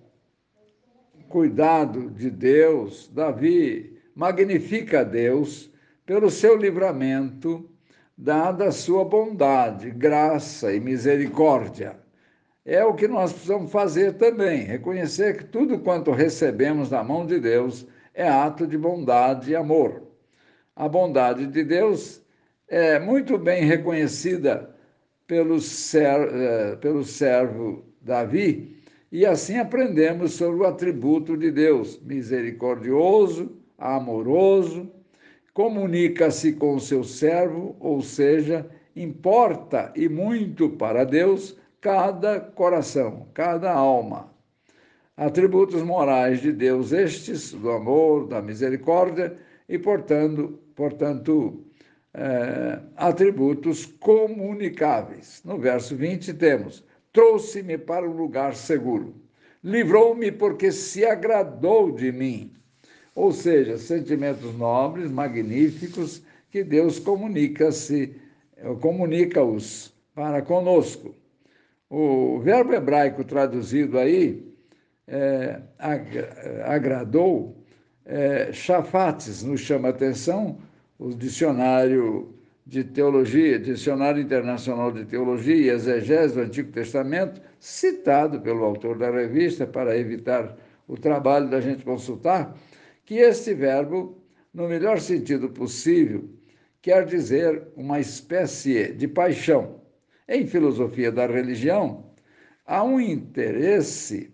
cuidado 1.29 2.11
de 2.11 2.31
Deus, 2.31 3.09
Davi 3.15 3.97
magnifica 4.13 5.01
a 5.01 5.05
Deus 5.05 5.71
pelo 6.05 6.31
seu 6.31 6.57
livramento, 6.57 7.71
dada 8.19 8.67
a 8.67 8.73
sua 8.73 9.05
bondade, 9.05 9.89
graça 9.91 10.75
e 10.75 10.81
misericórdia. 10.81 12.04
É 12.67 12.83
o 12.83 12.95
que 12.95 13.07
nós 13.07 13.31
precisamos 13.31 13.71
fazer 13.71 14.15
também, 14.15 14.65
reconhecer 14.65 15.37
que 15.37 15.45
tudo 15.45 15.79
quanto 15.81 16.11
recebemos 16.11 16.89
da 16.89 17.05
mão 17.05 17.27
de 17.27 17.39
Deus 17.39 17.87
é 18.15 18.27
ato 18.27 18.67
de 18.67 18.79
bondade 18.79 19.51
e 19.51 19.57
amor. 19.57 20.03
A 20.75 20.89
bondade 20.89 21.47
de 21.47 21.63
Deus 21.63 22.23
é 22.67 22.99
muito 22.99 23.37
bem 23.37 23.65
reconhecida 23.65 24.75
pelo, 25.27 25.61
ser, 25.61 26.29
eh, 26.33 26.77
pelo 26.77 27.05
servo 27.05 27.85
Davi, 28.01 28.75
e 29.13 29.27
assim 29.27 29.59
aprendemos 29.59 30.33
sobre 30.33 30.63
o 30.63 30.67
atributo 30.67 31.37
de 31.37 31.51
Deus, 31.51 32.01
misericordioso, 32.03 33.53
amoroso, 33.77 34.91
comunica-se 35.53 36.55
com 36.55 36.77
o 36.77 36.81
seu 36.81 37.05
servo, 37.05 37.77
ou 37.79 38.01
seja, 38.01 38.67
importa 38.97 39.93
e 39.95 40.09
muito 40.09 40.71
para 40.71 41.05
Deus 41.05 41.57
cada 41.85 42.41
coração, 42.41 43.29
cada 43.35 43.71
alma. 43.71 44.33
Atributos 45.15 45.83
morais 45.83 46.41
de 46.41 46.51
Deus 46.51 46.93
estes, 46.93 47.53
do 47.53 47.71
amor, 47.71 48.27
da 48.27 48.41
misericórdia 48.41 49.37
e, 49.69 49.79
portanto, 49.79 50.59
portanto 50.75 51.63
é, 52.15 52.81
atributos 52.97 53.85
comunicáveis. 53.85 55.43
No 55.45 55.59
verso 55.59 55.95
20 55.95 56.33
temos: 56.33 56.83
Trouxe-me 57.13 57.77
para 57.77 58.09
um 58.09 58.17
lugar 58.17 58.55
seguro, 58.55 59.15
livrou-me 59.63 60.33
porque 60.33 60.73
se 60.73 61.05
agradou 61.05 61.93
de 61.93 62.11
mim 62.11 62.51
ou 63.15 63.31
seja, 63.31 63.79
sentimentos 63.79 64.53
nobres, 64.57 65.09
magníficos, 65.09 66.21
que 66.51 66.65
Deus 66.65 66.99
comunica-se, 66.99 68.13
comunica-os 68.81 69.95
para 70.17 70.43
conosco. 70.43 71.15
O 71.97 72.41
verbo 72.41 72.75
hebraico 72.75 73.23
traduzido 73.23 74.01
aí, 74.01 74.45
é, 75.07 75.61
agradou, 76.65 77.57
é, 78.05 78.53
chafates 78.53 79.45
nos 79.45 79.61
chama 79.61 79.87
a 79.87 79.91
atenção, 79.93 80.59
o 80.99 81.11
dicionário 81.11 82.35
de 82.67 82.83
teologia, 82.83 83.61
dicionário 83.61 84.21
internacional 84.21 84.91
de 84.91 85.05
teologia 85.05 85.55
e 85.55 85.69
exegese 85.69 86.35
do 86.35 86.41
Antigo 86.41 86.73
Testamento, 86.73 87.41
citado 87.61 88.41
pelo 88.41 88.65
autor 88.65 88.99
da 88.99 89.13
revista 89.13 89.65
para 89.65 89.97
evitar 89.97 90.57
o 90.89 90.97
trabalho 90.97 91.49
da 91.49 91.61
gente 91.61 91.85
consultar, 91.85 92.57
que 93.05 93.19
este 93.19 93.55
verbo, 93.55 94.21
no 94.53 94.67
melhor 94.67 94.99
sentido 94.99 95.49
possível, 95.49 96.29
quer 96.83 97.07
dizer 97.07 97.69
uma 97.77 98.01
espécie 98.01 98.93
de 98.95 99.07
paixão. 99.07 99.84
Em 100.29 100.47
filosofia 100.47 101.13
da 101.13 101.27
religião, 101.27 102.05
há 102.67 102.83
um 102.83 102.99
interesse 102.99 104.31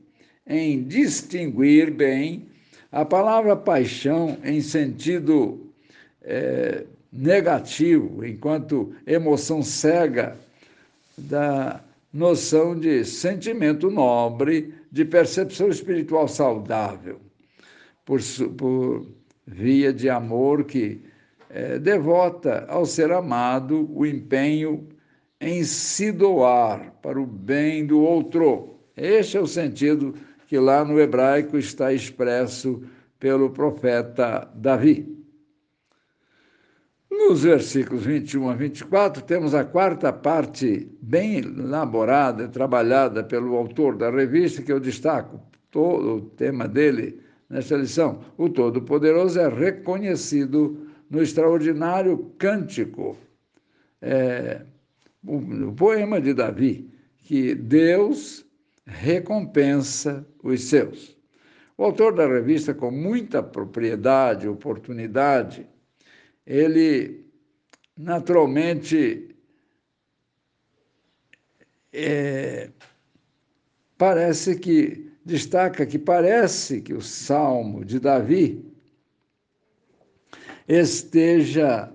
em 0.46 0.84
distinguir 0.84 1.90
bem 1.90 2.48
a 2.92 3.04
palavra 3.04 3.56
paixão 3.56 4.38
em 4.44 4.60
sentido 4.60 5.72
é, 6.22 6.84
negativo, 7.12 8.24
enquanto 8.24 8.94
emoção 9.06 9.62
cega 9.62 10.36
da 11.16 11.82
noção 12.12 12.78
de 12.78 13.04
sentimento 13.04 13.90
nobre, 13.90 14.74
de 14.90 15.04
percepção 15.04 15.68
espiritual 15.68 16.26
saudável 16.26 17.20
por, 18.04 18.20
por 18.56 19.06
via 19.46 19.92
de 19.92 20.08
amor 20.08 20.64
que 20.64 21.00
é, 21.48 21.78
devota 21.78 22.64
ao 22.68 22.84
ser 22.84 23.12
amado 23.12 23.88
o 23.92 24.04
empenho 24.04 24.88
em 25.40 25.64
se 25.64 26.12
doar 26.12 26.92
para 27.00 27.20
o 27.20 27.26
bem 27.26 27.86
do 27.86 28.00
outro. 28.00 28.78
Este 28.96 29.36
é 29.36 29.40
o 29.40 29.46
sentido 29.46 30.14
que 30.46 30.58
lá 30.58 30.84
no 30.84 31.00
hebraico 31.00 31.56
está 31.56 31.92
expresso 31.92 32.82
pelo 33.18 33.50
profeta 33.50 34.50
Davi. 34.54 35.16
Nos 37.10 37.42
versículos 37.42 38.04
21 38.04 38.50
a 38.50 38.54
24, 38.54 39.22
temos 39.22 39.54
a 39.54 39.64
quarta 39.64 40.12
parte 40.12 40.88
bem 41.00 41.38
elaborada, 41.38 42.48
trabalhada 42.48 43.22
pelo 43.24 43.56
autor 43.56 43.96
da 43.96 44.10
revista, 44.10 44.62
que 44.62 44.72
eu 44.72 44.80
destaco. 44.80 45.40
Todo 45.70 46.16
o 46.16 46.20
tema 46.22 46.66
dele 46.66 47.20
nesta 47.48 47.76
lição. 47.76 48.20
O 48.38 48.48
Todo-Poderoso 48.48 49.38
é 49.40 49.48
reconhecido 49.48 50.86
no 51.10 51.20
extraordinário 51.20 52.32
cântico, 52.38 53.16
é, 54.00 54.62
o, 55.26 55.72
poema 55.72 56.20
de 56.20 56.34
Davi, 56.34 56.90
que 57.18 57.54
Deus 57.54 58.44
recompensa 58.86 60.26
os 60.42 60.64
seus. 60.64 61.16
O 61.76 61.84
autor 61.84 62.14
da 62.14 62.26
revista, 62.26 62.74
com 62.74 62.90
muita 62.90 63.42
propriedade, 63.42 64.48
oportunidade, 64.48 65.66
ele 66.46 67.24
naturalmente 67.96 69.34
é, 71.92 72.70
parece 73.96 74.58
que 74.58 75.10
destaca 75.24 75.86
que 75.86 75.98
parece 75.98 76.80
que 76.80 76.94
o 76.94 77.02
Salmo 77.02 77.84
de 77.84 78.00
Davi 78.00 78.64
esteja 80.66 81.92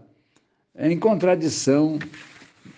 em 0.78 1.00
contradição 1.00 1.98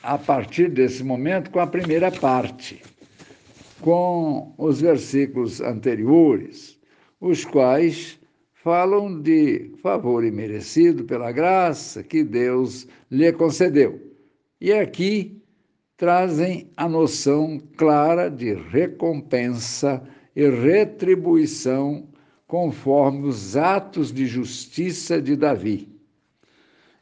a 0.04 0.18
partir 0.18 0.70
desse 0.70 1.04
momento 1.04 1.52
com 1.52 1.60
a 1.60 1.68
primeira 1.68 2.12
parte, 2.12 2.82
com 3.82 4.54
os 4.58 4.82
versículos 4.82 5.62
anteriores, 5.62 6.80
os 7.20 7.46
quais 7.46 8.20
falam 8.54 9.22
de 9.22 9.72
favor 9.82 10.24
imerecido 10.24 11.06
pela 11.06 11.32
graça 11.32 12.04
que 12.04 12.24
Deus 12.24 12.88
lhe 13.10 13.32
concedeu. 13.32 14.02
E 14.60 14.74
aqui 14.74 15.42
trazem 15.96 16.70
a 16.76 16.88
noção 16.88 17.60
clara 17.78 18.30
de 18.30 18.54
recompensa 18.54 20.02
e 20.36 20.48
retribuição 20.50 22.08
conforme 22.46 23.28
os 23.28 23.58
atos 23.58 24.12
de 24.12 24.26
justiça 24.26 25.22
de 25.22 25.36
Davi. 25.36 25.90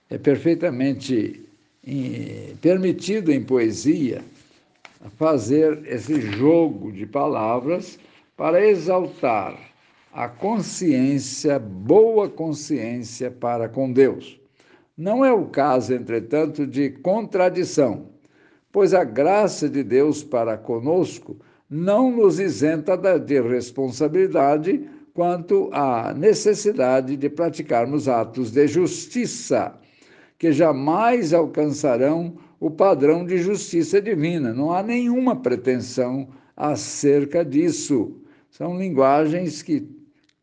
É 0.09 0.17
perfeitamente 0.17 1.45
permitido 2.61 3.31
em 3.31 3.43
poesia 3.43 4.23
fazer 5.17 5.83
esse 5.85 6.19
jogo 6.19 6.91
de 6.91 7.05
palavras 7.05 7.99
para 8.35 8.65
exaltar 8.65 9.55
a 10.11 10.27
consciência, 10.27 11.59
boa 11.59 12.29
consciência 12.29 13.29
para 13.29 13.69
com 13.69 13.91
Deus. 13.91 14.39
Não 14.97 15.25
é 15.25 15.31
o 15.31 15.45
caso, 15.45 15.93
entretanto, 15.93 16.65
de 16.65 16.89
contradição, 16.89 18.07
pois 18.71 18.93
a 18.93 19.03
graça 19.03 19.69
de 19.69 19.83
Deus 19.83 20.23
para 20.23 20.57
conosco 20.57 21.37
não 21.69 22.11
nos 22.11 22.39
isenta 22.39 22.97
de 23.19 23.41
responsabilidade 23.41 24.89
quanto 25.13 25.69
à 25.73 26.13
necessidade 26.13 27.15
de 27.17 27.29
praticarmos 27.29 28.07
atos 28.07 28.51
de 28.51 28.67
justiça, 28.67 29.77
que 30.37 30.51
jamais 30.51 31.33
alcançarão 31.33 32.35
o 32.59 32.69
padrão 32.69 33.25
de 33.25 33.37
justiça 33.37 34.01
divina. 34.01 34.53
Não 34.53 34.71
há 34.71 34.83
nenhuma 34.83 35.35
pretensão 35.35 36.29
acerca 36.55 37.43
disso. 37.43 38.15
São 38.49 38.77
linguagens 38.77 39.61
que 39.61 39.87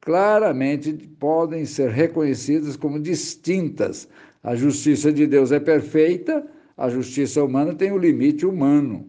claramente 0.00 0.92
podem 1.18 1.64
ser 1.64 1.90
reconhecidas 1.90 2.76
como 2.76 3.00
distintas. 3.00 4.08
A 4.42 4.54
justiça 4.54 5.12
de 5.12 5.26
Deus 5.26 5.52
é 5.52 5.60
perfeita, 5.60 6.46
a 6.76 6.88
justiça 6.88 7.42
humana 7.42 7.74
tem 7.74 7.92
o 7.92 7.98
limite 7.98 8.44
humano, 8.44 9.06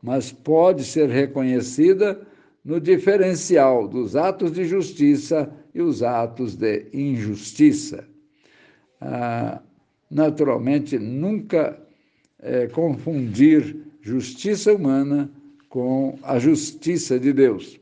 mas 0.00 0.30
pode 0.30 0.84
ser 0.84 1.08
reconhecida 1.08 2.20
no 2.64 2.80
diferencial 2.80 3.88
dos 3.88 4.14
atos 4.14 4.52
de 4.52 4.64
justiça 4.64 5.50
e 5.74 5.80
os 5.80 6.02
atos 6.02 6.54
de 6.54 6.86
injustiça. 6.92 8.06
Ah, 9.00 9.60
naturalmente, 10.10 10.98
nunca 10.98 11.78
é, 12.40 12.66
confundir 12.68 13.76
justiça 14.00 14.72
humana 14.72 15.30
com 15.68 16.18
a 16.22 16.38
justiça 16.38 17.18
de 17.18 17.32
Deus. 17.32 17.78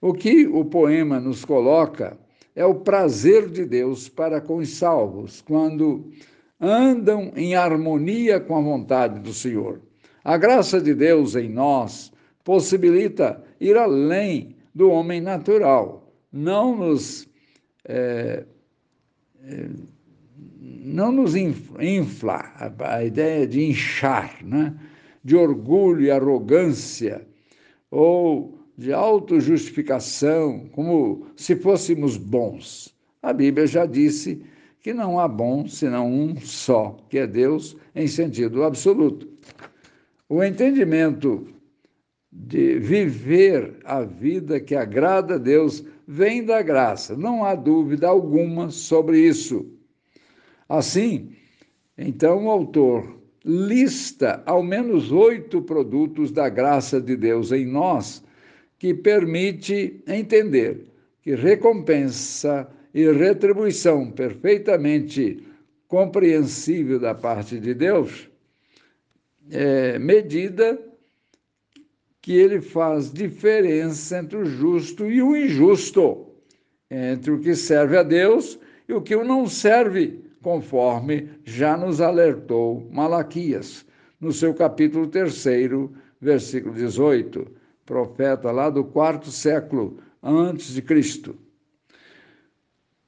O 0.00 0.12
que 0.12 0.46
o 0.46 0.64
poema 0.64 1.20
nos 1.20 1.44
coloca 1.44 2.16
é 2.54 2.64
o 2.64 2.76
prazer 2.76 3.48
de 3.48 3.64
Deus 3.64 4.08
para 4.08 4.40
com 4.40 4.58
os 4.58 4.70
salvos, 4.70 5.42
quando 5.42 6.10
andam 6.60 7.32
em 7.36 7.54
harmonia 7.54 8.40
com 8.40 8.56
a 8.56 8.60
vontade 8.60 9.20
do 9.20 9.32
Senhor. 9.32 9.80
A 10.22 10.36
graça 10.36 10.80
de 10.80 10.94
Deus 10.94 11.34
em 11.34 11.48
nós 11.48 12.12
possibilita 12.44 13.42
ir 13.60 13.76
além 13.76 14.56
do 14.74 14.90
homem 14.90 15.20
natural, 15.20 16.12
não 16.32 16.76
nos, 16.76 17.28
é, 17.84 18.44
é, 19.42 19.68
não 20.66 21.12
nos 21.12 21.34
infla 21.34 22.54
a, 22.78 23.04
ideia 23.04 23.46
de 23.46 23.62
inchar, 23.62 24.42
né? 24.42 24.74
de 25.22 25.36
orgulho 25.36 26.02
e 26.02 26.10
arrogância, 26.10 27.26
ou 27.90 28.58
de 28.76 28.92
autojustificação, 28.92 30.68
como 30.72 31.26
se 31.36 31.54
fôssemos 31.54 32.16
bons. 32.16 32.94
A 33.22 33.32
Bíblia 33.32 33.66
já 33.66 33.84
disse 33.86 34.42
que 34.80 34.92
não 34.92 35.18
há 35.18 35.28
bom 35.28 35.66
senão 35.68 36.10
um 36.10 36.36
só, 36.40 36.96
que 37.08 37.18
é 37.18 37.26
Deus 37.26 37.76
em 37.94 38.06
sentido 38.06 38.64
absoluto. 38.64 39.28
O 40.28 40.42
entendimento 40.42 41.46
de 42.32 42.78
viver 42.78 43.76
a 43.84 44.02
vida 44.02 44.58
que 44.58 44.74
agrada 44.74 45.34
a 45.34 45.38
Deus 45.38 45.84
vem 46.06 46.44
da 46.44 46.60
graça, 46.62 47.16
não 47.16 47.44
há 47.44 47.54
dúvida 47.54 48.08
alguma 48.08 48.70
sobre 48.70 49.20
isso. 49.20 49.74
Assim, 50.78 51.32
então 51.96 52.46
o 52.46 52.50
autor 52.50 53.20
lista 53.44 54.42
ao 54.46 54.62
menos 54.62 55.12
oito 55.12 55.62
produtos 55.62 56.32
da 56.32 56.48
graça 56.48 57.00
de 57.00 57.16
Deus 57.16 57.52
em 57.52 57.66
nós 57.66 58.24
que 58.78 58.92
permite 58.92 60.02
entender 60.06 60.86
que 61.22 61.34
recompensa 61.34 62.68
e 62.92 63.10
retribuição 63.12 64.10
perfeitamente 64.10 65.46
compreensível 65.86 66.98
da 66.98 67.14
parte 67.14 67.58
de 67.60 67.74
Deus 67.74 68.28
é 69.50 69.98
medida 69.98 70.80
que 72.20 72.32
ele 72.32 72.60
faz 72.60 73.12
diferença 73.12 74.18
entre 74.18 74.38
o 74.38 74.44
justo 74.44 75.10
e 75.10 75.20
o 75.22 75.36
injusto, 75.36 76.26
entre 76.90 77.30
o 77.30 77.38
que 77.38 77.54
serve 77.54 77.98
a 77.98 78.02
Deus 78.02 78.58
e 78.88 78.94
o 78.94 79.02
que 79.02 79.14
o 79.14 79.24
não 79.24 79.46
serve, 79.46 80.23
conforme 80.44 81.30
já 81.42 81.74
nos 81.74 82.02
alertou 82.02 82.86
Malaquias, 82.92 83.86
no 84.20 84.30
seu 84.30 84.52
capítulo 84.52 85.06
3, 85.06 85.44
versículo 86.20 86.74
18 86.74 87.50
profeta 87.86 88.50
lá 88.50 88.68
do 88.68 88.84
quarto 88.84 89.30
século 89.30 89.98
antes 90.22 90.74
de 90.74 90.82
Cristo. 90.82 91.36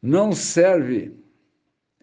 Não 0.03 0.33
serve 0.33 1.14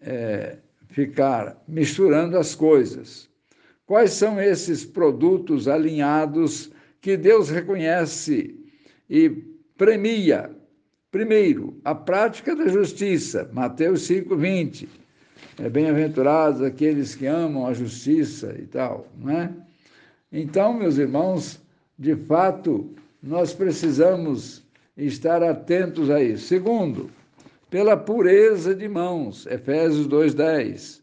é, 0.00 0.58
ficar 0.88 1.60
misturando 1.66 2.38
as 2.38 2.54
coisas. 2.54 3.28
Quais 3.86 4.12
são 4.12 4.40
esses 4.40 4.84
produtos 4.84 5.66
alinhados 5.68 6.70
que 7.00 7.16
Deus 7.16 7.50
reconhece 7.50 8.56
e 9.10 9.30
premia? 9.76 10.50
Primeiro, 11.10 11.80
a 11.84 11.94
prática 11.94 12.56
da 12.56 12.66
justiça, 12.68 13.48
Mateus 13.52 14.02
5:20. 14.08 15.03
É 15.58 15.68
bem-aventurados 15.68 16.62
aqueles 16.62 17.14
que 17.14 17.26
amam 17.26 17.66
a 17.66 17.72
justiça 17.72 18.54
e 18.58 18.66
tal, 18.66 19.06
não 19.16 19.30
é? 19.30 19.52
Então, 20.32 20.74
meus 20.74 20.98
irmãos, 20.98 21.60
de 21.98 22.16
fato, 22.16 22.92
nós 23.22 23.52
precisamos 23.54 24.64
estar 24.96 25.42
atentos 25.42 26.10
a 26.10 26.22
isso. 26.22 26.46
Segundo, 26.46 27.10
pela 27.70 27.96
pureza 27.96 28.74
de 28.74 28.88
mãos, 28.88 29.46
Efésios 29.46 30.06
2:10. 30.06 31.02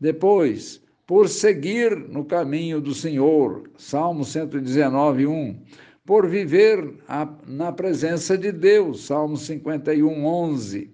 Depois, 0.00 0.82
por 1.06 1.28
seguir 1.28 1.96
no 1.96 2.24
caminho 2.24 2.80
do 2.80 2.94
Senhor, 2.94 3.70
Salmo 3.76 4.24
119, 4.24 5.26
1. 5.26 5.60
Por 6.04 6.28
viver 6.28 6.94
a, 7.08 7.28
na 7.46 7.72
presença 7.72 8.36
de 8.36 8.52
Deus, 8.52 9.06
Salmo 9.06 9.36
51, 9.36 10.24
11. 10.24 10.90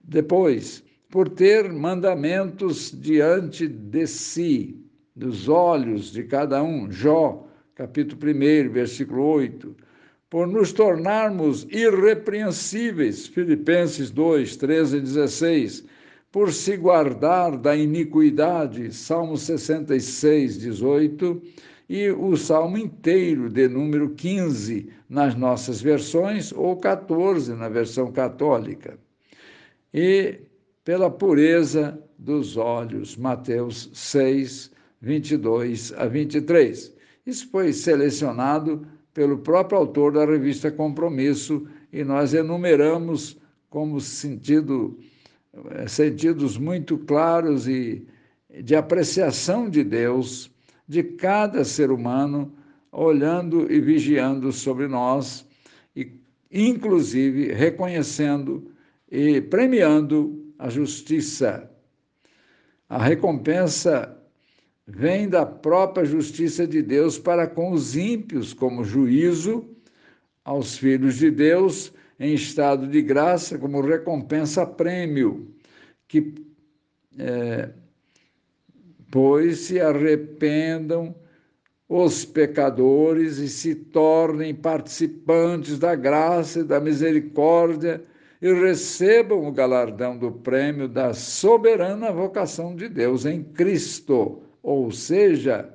Depois, 0.00 0.81
por 1.12 1.28
ter 1.28 1.70
mandamentos 1.70 2.90
diante 2.90 3.68
de 3.68 4.06
si, 4.06 4.82
dos 5.14 5.46
olhos 5.46 6.10
de 6.10 6.24
cada 6.24 6.62
um, 6.62 6.90
Jó 6.90 7.46
capítulo 7.74 8.32
1, 8.32 8.70
versículo 8.70 9.22
8, 9.22 9.76
por 10.30 10.46
nos 10.46 10.72
tornarmos 10.72 11.66
irrepreensíveis, 11.70 13.26
Filipenses 13.26 14.10
2, 14.10 14.56
13 14.56 14.96
e 14.96 15.00
16, 15.02 15.84
por 16.32 16.50
se 16.50 16.78
guardar 16.78 17.58
da 17.58 17.76
iniquidade, 17.76 18.90
Salmo 18.90 19.36
66, 19.36 20.60
18, 20.60 21.42
e 21.90 22.08
o 22.08 22.34
salmo 22.38 22.78
inteiro, 22.78 23.50
de 23.50 23.68
número 23.68 24.08
15 24.14 24.88
nas 25.10 25.34
nossas 25.34 25.82
versões, 25.82 26.52
ou 26.52 26.74
14 26.78 27.52
na 27.52 27.68
versão 27.68 28.10
católica. 28.10 28.98
E 29.92 30.40
pela 30.84 31.10
pureza 31.10 31.98
dos 32.18 32.56
olhos, 32.56 33.16
Mateus 33.16 33.90
6, 33.92 34.70
22 35.00 35.92
a 35.96 36.06
23. 36.06 36.92
Isso 37.26 37.48
foi 37.50 37.72
selecionado 37.72 38.86
pelo 39.14 39.38
próprio 39.38 39.78
autor 39.78 40.12
da 40.12 40.24
revista 40.24 40.70
Compromisso, 40.70 41.66
e 41.92 42.02
nós 42.02 42.32
enumeramos 42.32 43.38
como 43.68 44.00
sentido, 44.00 44.98
eh, 45.70 45.86
sentidos 45.86 46.56
muito 46.56 46.98
claros 46.98 47.68
e 47.68 48.06
de 48.62 48.74
apreciação 48.74 49.68
de 49.68 49.84
Deus, 49.84 50.50
de 50.88 51.02
cada 51.02 51.64
ser 51.64 51.90
humano, 51.90 52.52
olhando 52.90 53.70
e 53.72 53.80
vigiando 53.80 54.52
sobre 54.52 54.88
nós, 54.88 55.46
e 55.96 56.12
inclusive 56.50 57.52
reconhecendo 57.52 58.70
e 59.10 59.40
premiando 59.40 60.41
a 60.62 60.68
justiça. 60.68 61.68
A 62.88 63.02
recompensa 63.02 64.16
vem 64.86 65.28
da 65.28 65.44
própria 65.44 66.04
justiça 66.04 66.66
de 66.66 66.80
Deus 66.80 67.18
para 67.18 67.48
com 67.48 67.72
os 67.72 67.96
ímpios, 67.96 68.54
como 68.54 68.84
juízo 68.84 69.68
aos 70.44 70.78
filhos 70.78 71.16
de 71.16 71.30
Deus 71.32 71.92
em 72.18 72.34
estado 72.34 72.86
de 72.86 73.02
graça, 73.02 73.58
como 73.58 73.80
recompensa-prêmio, 73.80 75.52
que, 76.06 76.32
é, 77.18 77.70
pois 79.10 79.58
se 79.60 79.80
arrependam 79.80 81.12
os 81.88 82.24
pecadores 82.24 83.38
e 83.38 83.48
se 83.48 83.74
tornem 83.74 84.54
participantes 84.54 85.78
da 85.78 85.96
graça 85.96 86.60
e 86.60 86.64
da 86.64 86.80
misericórdia 86.80 88.04
e 88.42 88.52
recebam 88.52 89.46
o 89.46 89.52
galardão 89.52 90.18
do 90.18 90.30
prêmio 90.30 90.88
da 90.88 91.14
soberana 91.14 92.12
vocação 92.12 92.76
de 92.76 92.88
Deus 92.88 93.24
em 93.24 93.42
Cristo 93.42 94.42
ou 94.62 94.92
seja, 94.92 95.68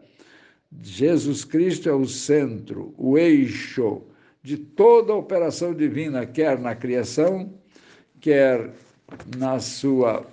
Jesus 0.81 1.43
Cristo 1.43 1.89
é 1.89 1.93
o 1.93 2.05
centro, 2.05 2.93
o 2.97 3.17
eixo 3.17 4.01
de 4.41 4.57
toda 4.57 5.11
a 5.11 5.17
operação 5.17 5.73
divina, 5.73 6.25
quer 6.25 6.57
na 6.57 6.73
criação, 6.73 7.53
quer 8.21 8.73
na 9.37 9.59
sua 9.59 10.25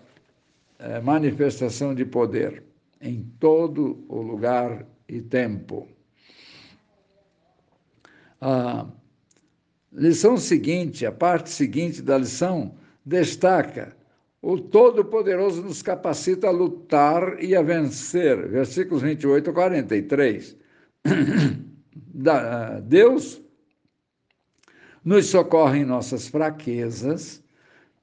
eh, 0.78 1.00
manifestação 1.00 1.94
de 1.94 2.04
poder, 2.04 2.62
em 3.00 3.24
todo 3.40 4.04
o 4.08 4.22
lugar 4.22 4.86
e 5.08 5.20
tempo. 5.20 5.88
A 8.40 8.86
lição 9.94 10.36
seguinte, 10.36 11.06
a 11.06 11.12
parte 11.12 11.50
seguinte 11.50 12.02
da 12.02 12.18
lição, 12.18 12.74
destaca 13.04 13.94
o 14.46 14.58
Todo-Poderoso 14.58 15.62
nos 15.62 15.80
capacita 15.80 16.48
a 16.48 16.50
lutar 16.50 17.42
e 17.42 17.56
a 17.56 17.62
vencer. 17.62 18.46
Versículos 18.46 19.02
28 19.02 19.48
a 19.48 19.52
43. 19.54 20.56
Deus 22.84 23.40
nos 25.02 25.26
socorre 25.26 25.78
em 25.78 25.84
nossas 25.86 26.28
fraquezas, 26.28 27.42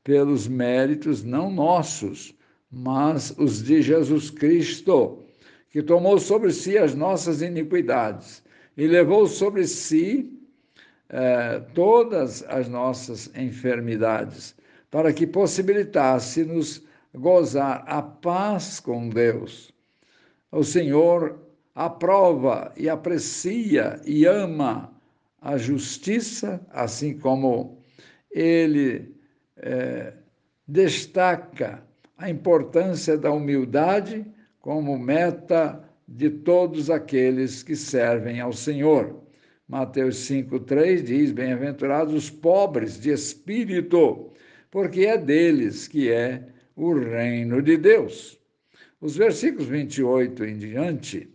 pelos 0.04 0.48
méritos 0.48 1.24
não 1.24 1.52
nossos, 1.52 2.36
mas 2.72 3.32
os 3.38 3.62
de 3.62 3.84
Jesus 3.84 4.32
Cristo, 4.32 5.20
que 5.70 5.84
tomou 5.84 6.18
sobre 6.18 6.52
si 6.52 6.76
as 6.76 6.96
nossas 6.96 7.44
iniquidades 7.44 8.44
e 8.76 8.88
levou 8.88 9.28
sobre 9.28 9.68
si 9.68 10.41
eh, 11.14 11.62
todas 11.74 12.42
as 12.48 12.70
nossas 12.70 13.30
enfermidades 13.36 14.56
para 14.90 15.12
que 15.12 15.28
possibilitasse-nos 15.28 16.84
gozar 17.14 17.84
a 17.86 18.02
paz 18.02 18.80
com 18.80 19.10
Deus. 19.10 19.74
O 20.52 20.64
Senhor 20.64 21.38
aprova 21.76 22.74
e 22.78 22.90
aprecia 22.90 24.00
e 24.06 24.26
ama 24.26 24.94
a 25.42 25.58
justiça, 25.58 26.66
assim 26.70 27.18
como 27.18 27.78
ele 28.32 29.16
é, 29.58 30.14
destaca 30.68 31.84
a 32.18 32.30
importância 32.30 33.18
da 33.18 33.32
humildade 33.32 34.26
como 34.60 34.98
meta 34.98 35.84
de 36.08 36.30
todos 36.30 36.90
aqueles 36.90 37.64
que 37.64 37.76
servem 37.76 38.40
ao 38.40 38.54
Senhor. 38.54 39.21
Mateus 39.72 40.18
5,3 40.30 41.02
diz: 41.02 41.32
Bem-aventurados 41.32 42.14
os 42.14 42.30
pobres 42.30 43.00
de 43.00 43.10
espírito, 43.10 44.30
porque 44.70 45.06
é 45.06 45.18
deles 45.18 45.88
que 45.88 46.12
é 46.12 46.46
o 46.76 46.94
reino 46.94 47.62
de 47.62 47.78
Deus. 47.78 48.38
Os 49.00 49.16
versículos 49.16 49.70
28 49.70 50.44
em 50.44 50.58
diante, 50.58 51.30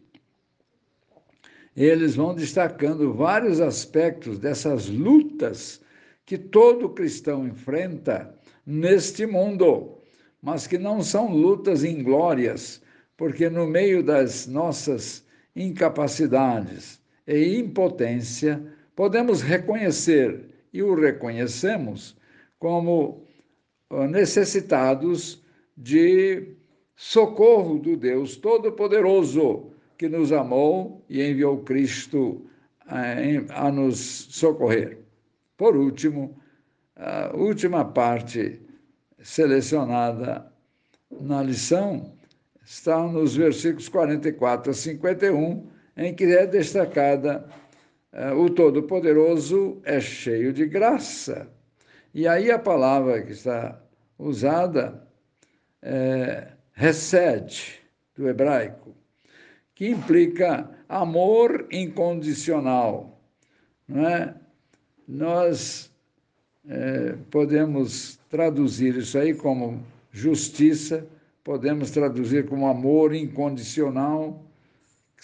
eles 1.75 2.14
vão 2.14 2.35
destacando 2.35 3.14
vários 3.14 3.59
aspectos 3.59 4.38
dessas 4.38 4.87
lutas 4.87 5.81
que 6.27 6.37
todo 6.37 6.90
cristão 6.90 7.49
enfrenta 7.49 8.38
neste 8.66 9.25
mundo, 9.25 9.96
mas 10.42 10.66
que 10.66 10.77
não 10.77 11.03
são 11.03 11.35
lutas 11.35 11.85
inglórias, 11.85 12.83
porque 13.16 13.49
no 13.49 13.66
meio 13.66 14.03
das 14.03 14.46
nossas 14.46 15.25
incapacidades 15.57 17.01
e 17.27 17.59
impotência, 17.59 18.62
podemos 18.95 19.43
reconhecer 19.43 20.45
e 20.73 20.83
o 20.83 20.95
reconhecemos 20.95 22.17
como 22.59 23.25
necessitados 24.11 25.43
de 25.77 26.55
socorro 26.95 27.79
do 27.79 27.97
Deus 27.97 28.37
Todo-Poderoso, 28.37 29.71
que 29.99 30.09
nos 30.09 30.33
amou 30.33 31.05
e 31.09 31.23
enviou 31.23 31.59
Cristo 31.59 32.47
eh, 32.89 33.45
a 33.51 33.71
nos 33.71 33.99
socorrer. 33.99 34.99
Por 35.57 35.77
último, 35.77 36.37
a 36.97 37.35
última 37.35 37.85
parte 37.85 38.61
selecionada 39.23 40.51
na 41.11 41.43
lição 41.43 42.12
está 42.65 43.07
nos 43.07 43.37
versículos 43.37 43.89
44 43.89 44.71
a 44.71 44.75
51, 44.75 45.67
em 45.97 46.15
que 46.15 46.25
é 46.25 46.47
destacada 46.47 47.49
eh, 48.13 48.33
o 48.33 48.51
Todo-Poderoso 48.51 49.81
é 49.85 50.01
cheio 50.01 50.53
de 50.53 50.67
graça 50.67 51.49
e 52.15 52.27
aí 52.27 52.51
a 52.51 52.59
palavra 52.59 53.23
que 53.23 53.33
está 53.33 53.81
usada 54.19 55.07
é 55.83 56.49
recede, 56.77 57.81
do 58.15 58.29
hebraico, 58.29 58.95
que 59.75 59.89
implica 59.89 60.71
amor 60.89 61.67
incondicional. 61.73 63.19
Não 63.89 64.07
é? 64.07 64.35
Nós 65.09 65.91
é, 66.69 67.15
podemos 67.31 68.19
traduzir 68.29 68.97
isso 68.97 69.19
aí 69.19 69.35
como 69.35 69.83
justiça, 70.11 71.07
podemos 71.43 71.91
traduzir 71.91 72.47
como 72.47 72.67
amor 72.67 73.15
incondicional, 73.15 74.45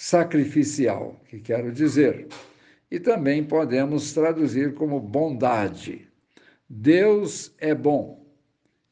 sacrificial, 0.02 1.16
que 1.28 1.38
quero 1.38 1.70
dizer. 1.70 2.26
E 2.90 2.98
também 2.98 3.44
podemos 3.44 4.12
traduzir 4.12 4.74
como 4.74 4.98
bondade. 4.98 6.08
Deus 6.68 7.54
é 7.58 7.72
bom. 7.72 8.26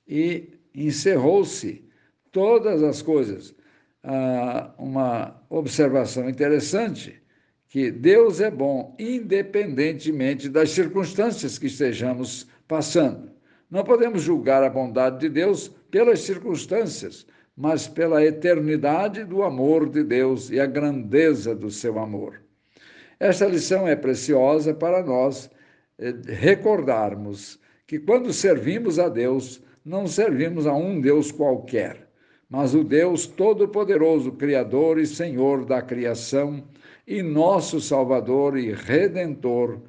E 0.06 0.50
encerrou-se 0.72 1.84
todas 2.30 2.80
as 2.84 3.02
coisas. 3.02 3.52
Ah, 4.04 4.72
uma 4.78 5.42
observação 5.50 6.30
interessante, 6.30 7.20
que 7.68 7.90
Deus 7.90 8.40
é 8.40 8.50
bom 8.50 8.94
independentemente 8.96 10.48
das 10.48 10.70
circunstâncias 10.70 11.58
que 11.58 11.66
estejamos 11.66 12.46
passando. 12.68 13.32
Não 13.68 13.82
podemos 13.82 14.22
julgar 14.22 14.62
a 14.62 14.70
bondade 14.70 15.18
de 15.18 15.28
Deus 15.28 15.72
pelas 15.90 16.20
circunstâncias, 16.20 17.26
mas 17.60 17.86
pela 17.86 18.24
eternidade 18.24 19.22
do 19.22 19.42
amor 19.42 19.90
de 19.90 20.02
Deus 20.02 20.48
e 20.48 20.58
a 20.58 20.64
grandeza 20.64 21.54
do 21.54 21.70
seu 21.70 21.98
amor. 21.98 22.40
Esta 23.18 23.44
lição 23.44 23.86
é 23.86 23.94
preciosa 23.94 24.72
para 24.72 25.02
nós 25.02 25.50
eh, 25.98 26.14
recordarmos 26.26 27.60
que 27.86 27.98
quando 27.98 28.32
servimos 28.32 28.98
a 28.98 29.10
Deus, 29.10 29.62
não 29.84 30.06
servimos 30.06 30.66
a 30.66 30.72
um 30.72 31.02
Deus 31.02 31.30
qualquer, 31.30 32.08
mas 32.48 32.74
o 32.74 32.82
Deus 32.82 33.26
Todo-Poderoso, 33.26 34.32
Criador 34.32 34.98
e 34.98 35.06
Senhor 35.06 35.66
da 35.66 35.82
criação, 35.82 36.64
e 37.06 37.22
nosso 37.22 37.78
Salvador 37.78 38.56
e 38.56 38.72
Redentor 38.72 39.82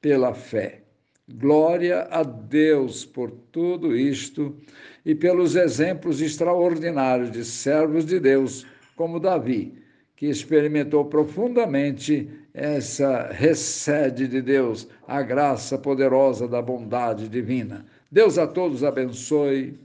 pela 0.00 0.34
fé. 0.34 0.82
Glória 1.28 2.02
a 2.10 2.22
Deus 2.22 3.04
por 3.04 3.32
tudo 3.50 3.96
isto 3.96 4.56
e 5.04 5.14
pelos 5.14 5.56
exemplos 5.56 6.20
extraordinários 6.20 7.30
de 7.30 7.44
servos 7.44 8.04
de 8.04 8.20
Deus, 8.20 8.66
como 8.96 9.18
Davi, 9.18 9.74
que 10.16 10.26
experimentou 10.26 11.04
profundamente 11.04 12.28
essa 12.54 13.28
recede 13.32 14.28
de 14.28 14.40
Deus, 14.40 14.86
a 15.06 15.22
graça 15.22 15.78
poderosa 15.78 16.46
da 16.46 16.62
bondade 16.62 17.28
divina. 17.28 17.84
Deus 18.10 18.38
a 18.38 18.46
todos 18.46 18.84
abençoe. 18.84 19.78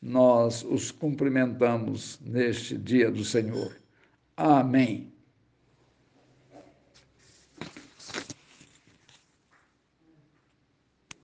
Nós 0.00 0.62
os 0.62 0.92
cumprimentamos 0.92 2.20
neste 2.24 2.78
dia 2.78 3.10
do 3.10 3.24
Senhor. 3.24 3.74
Amém. 4.36 5.12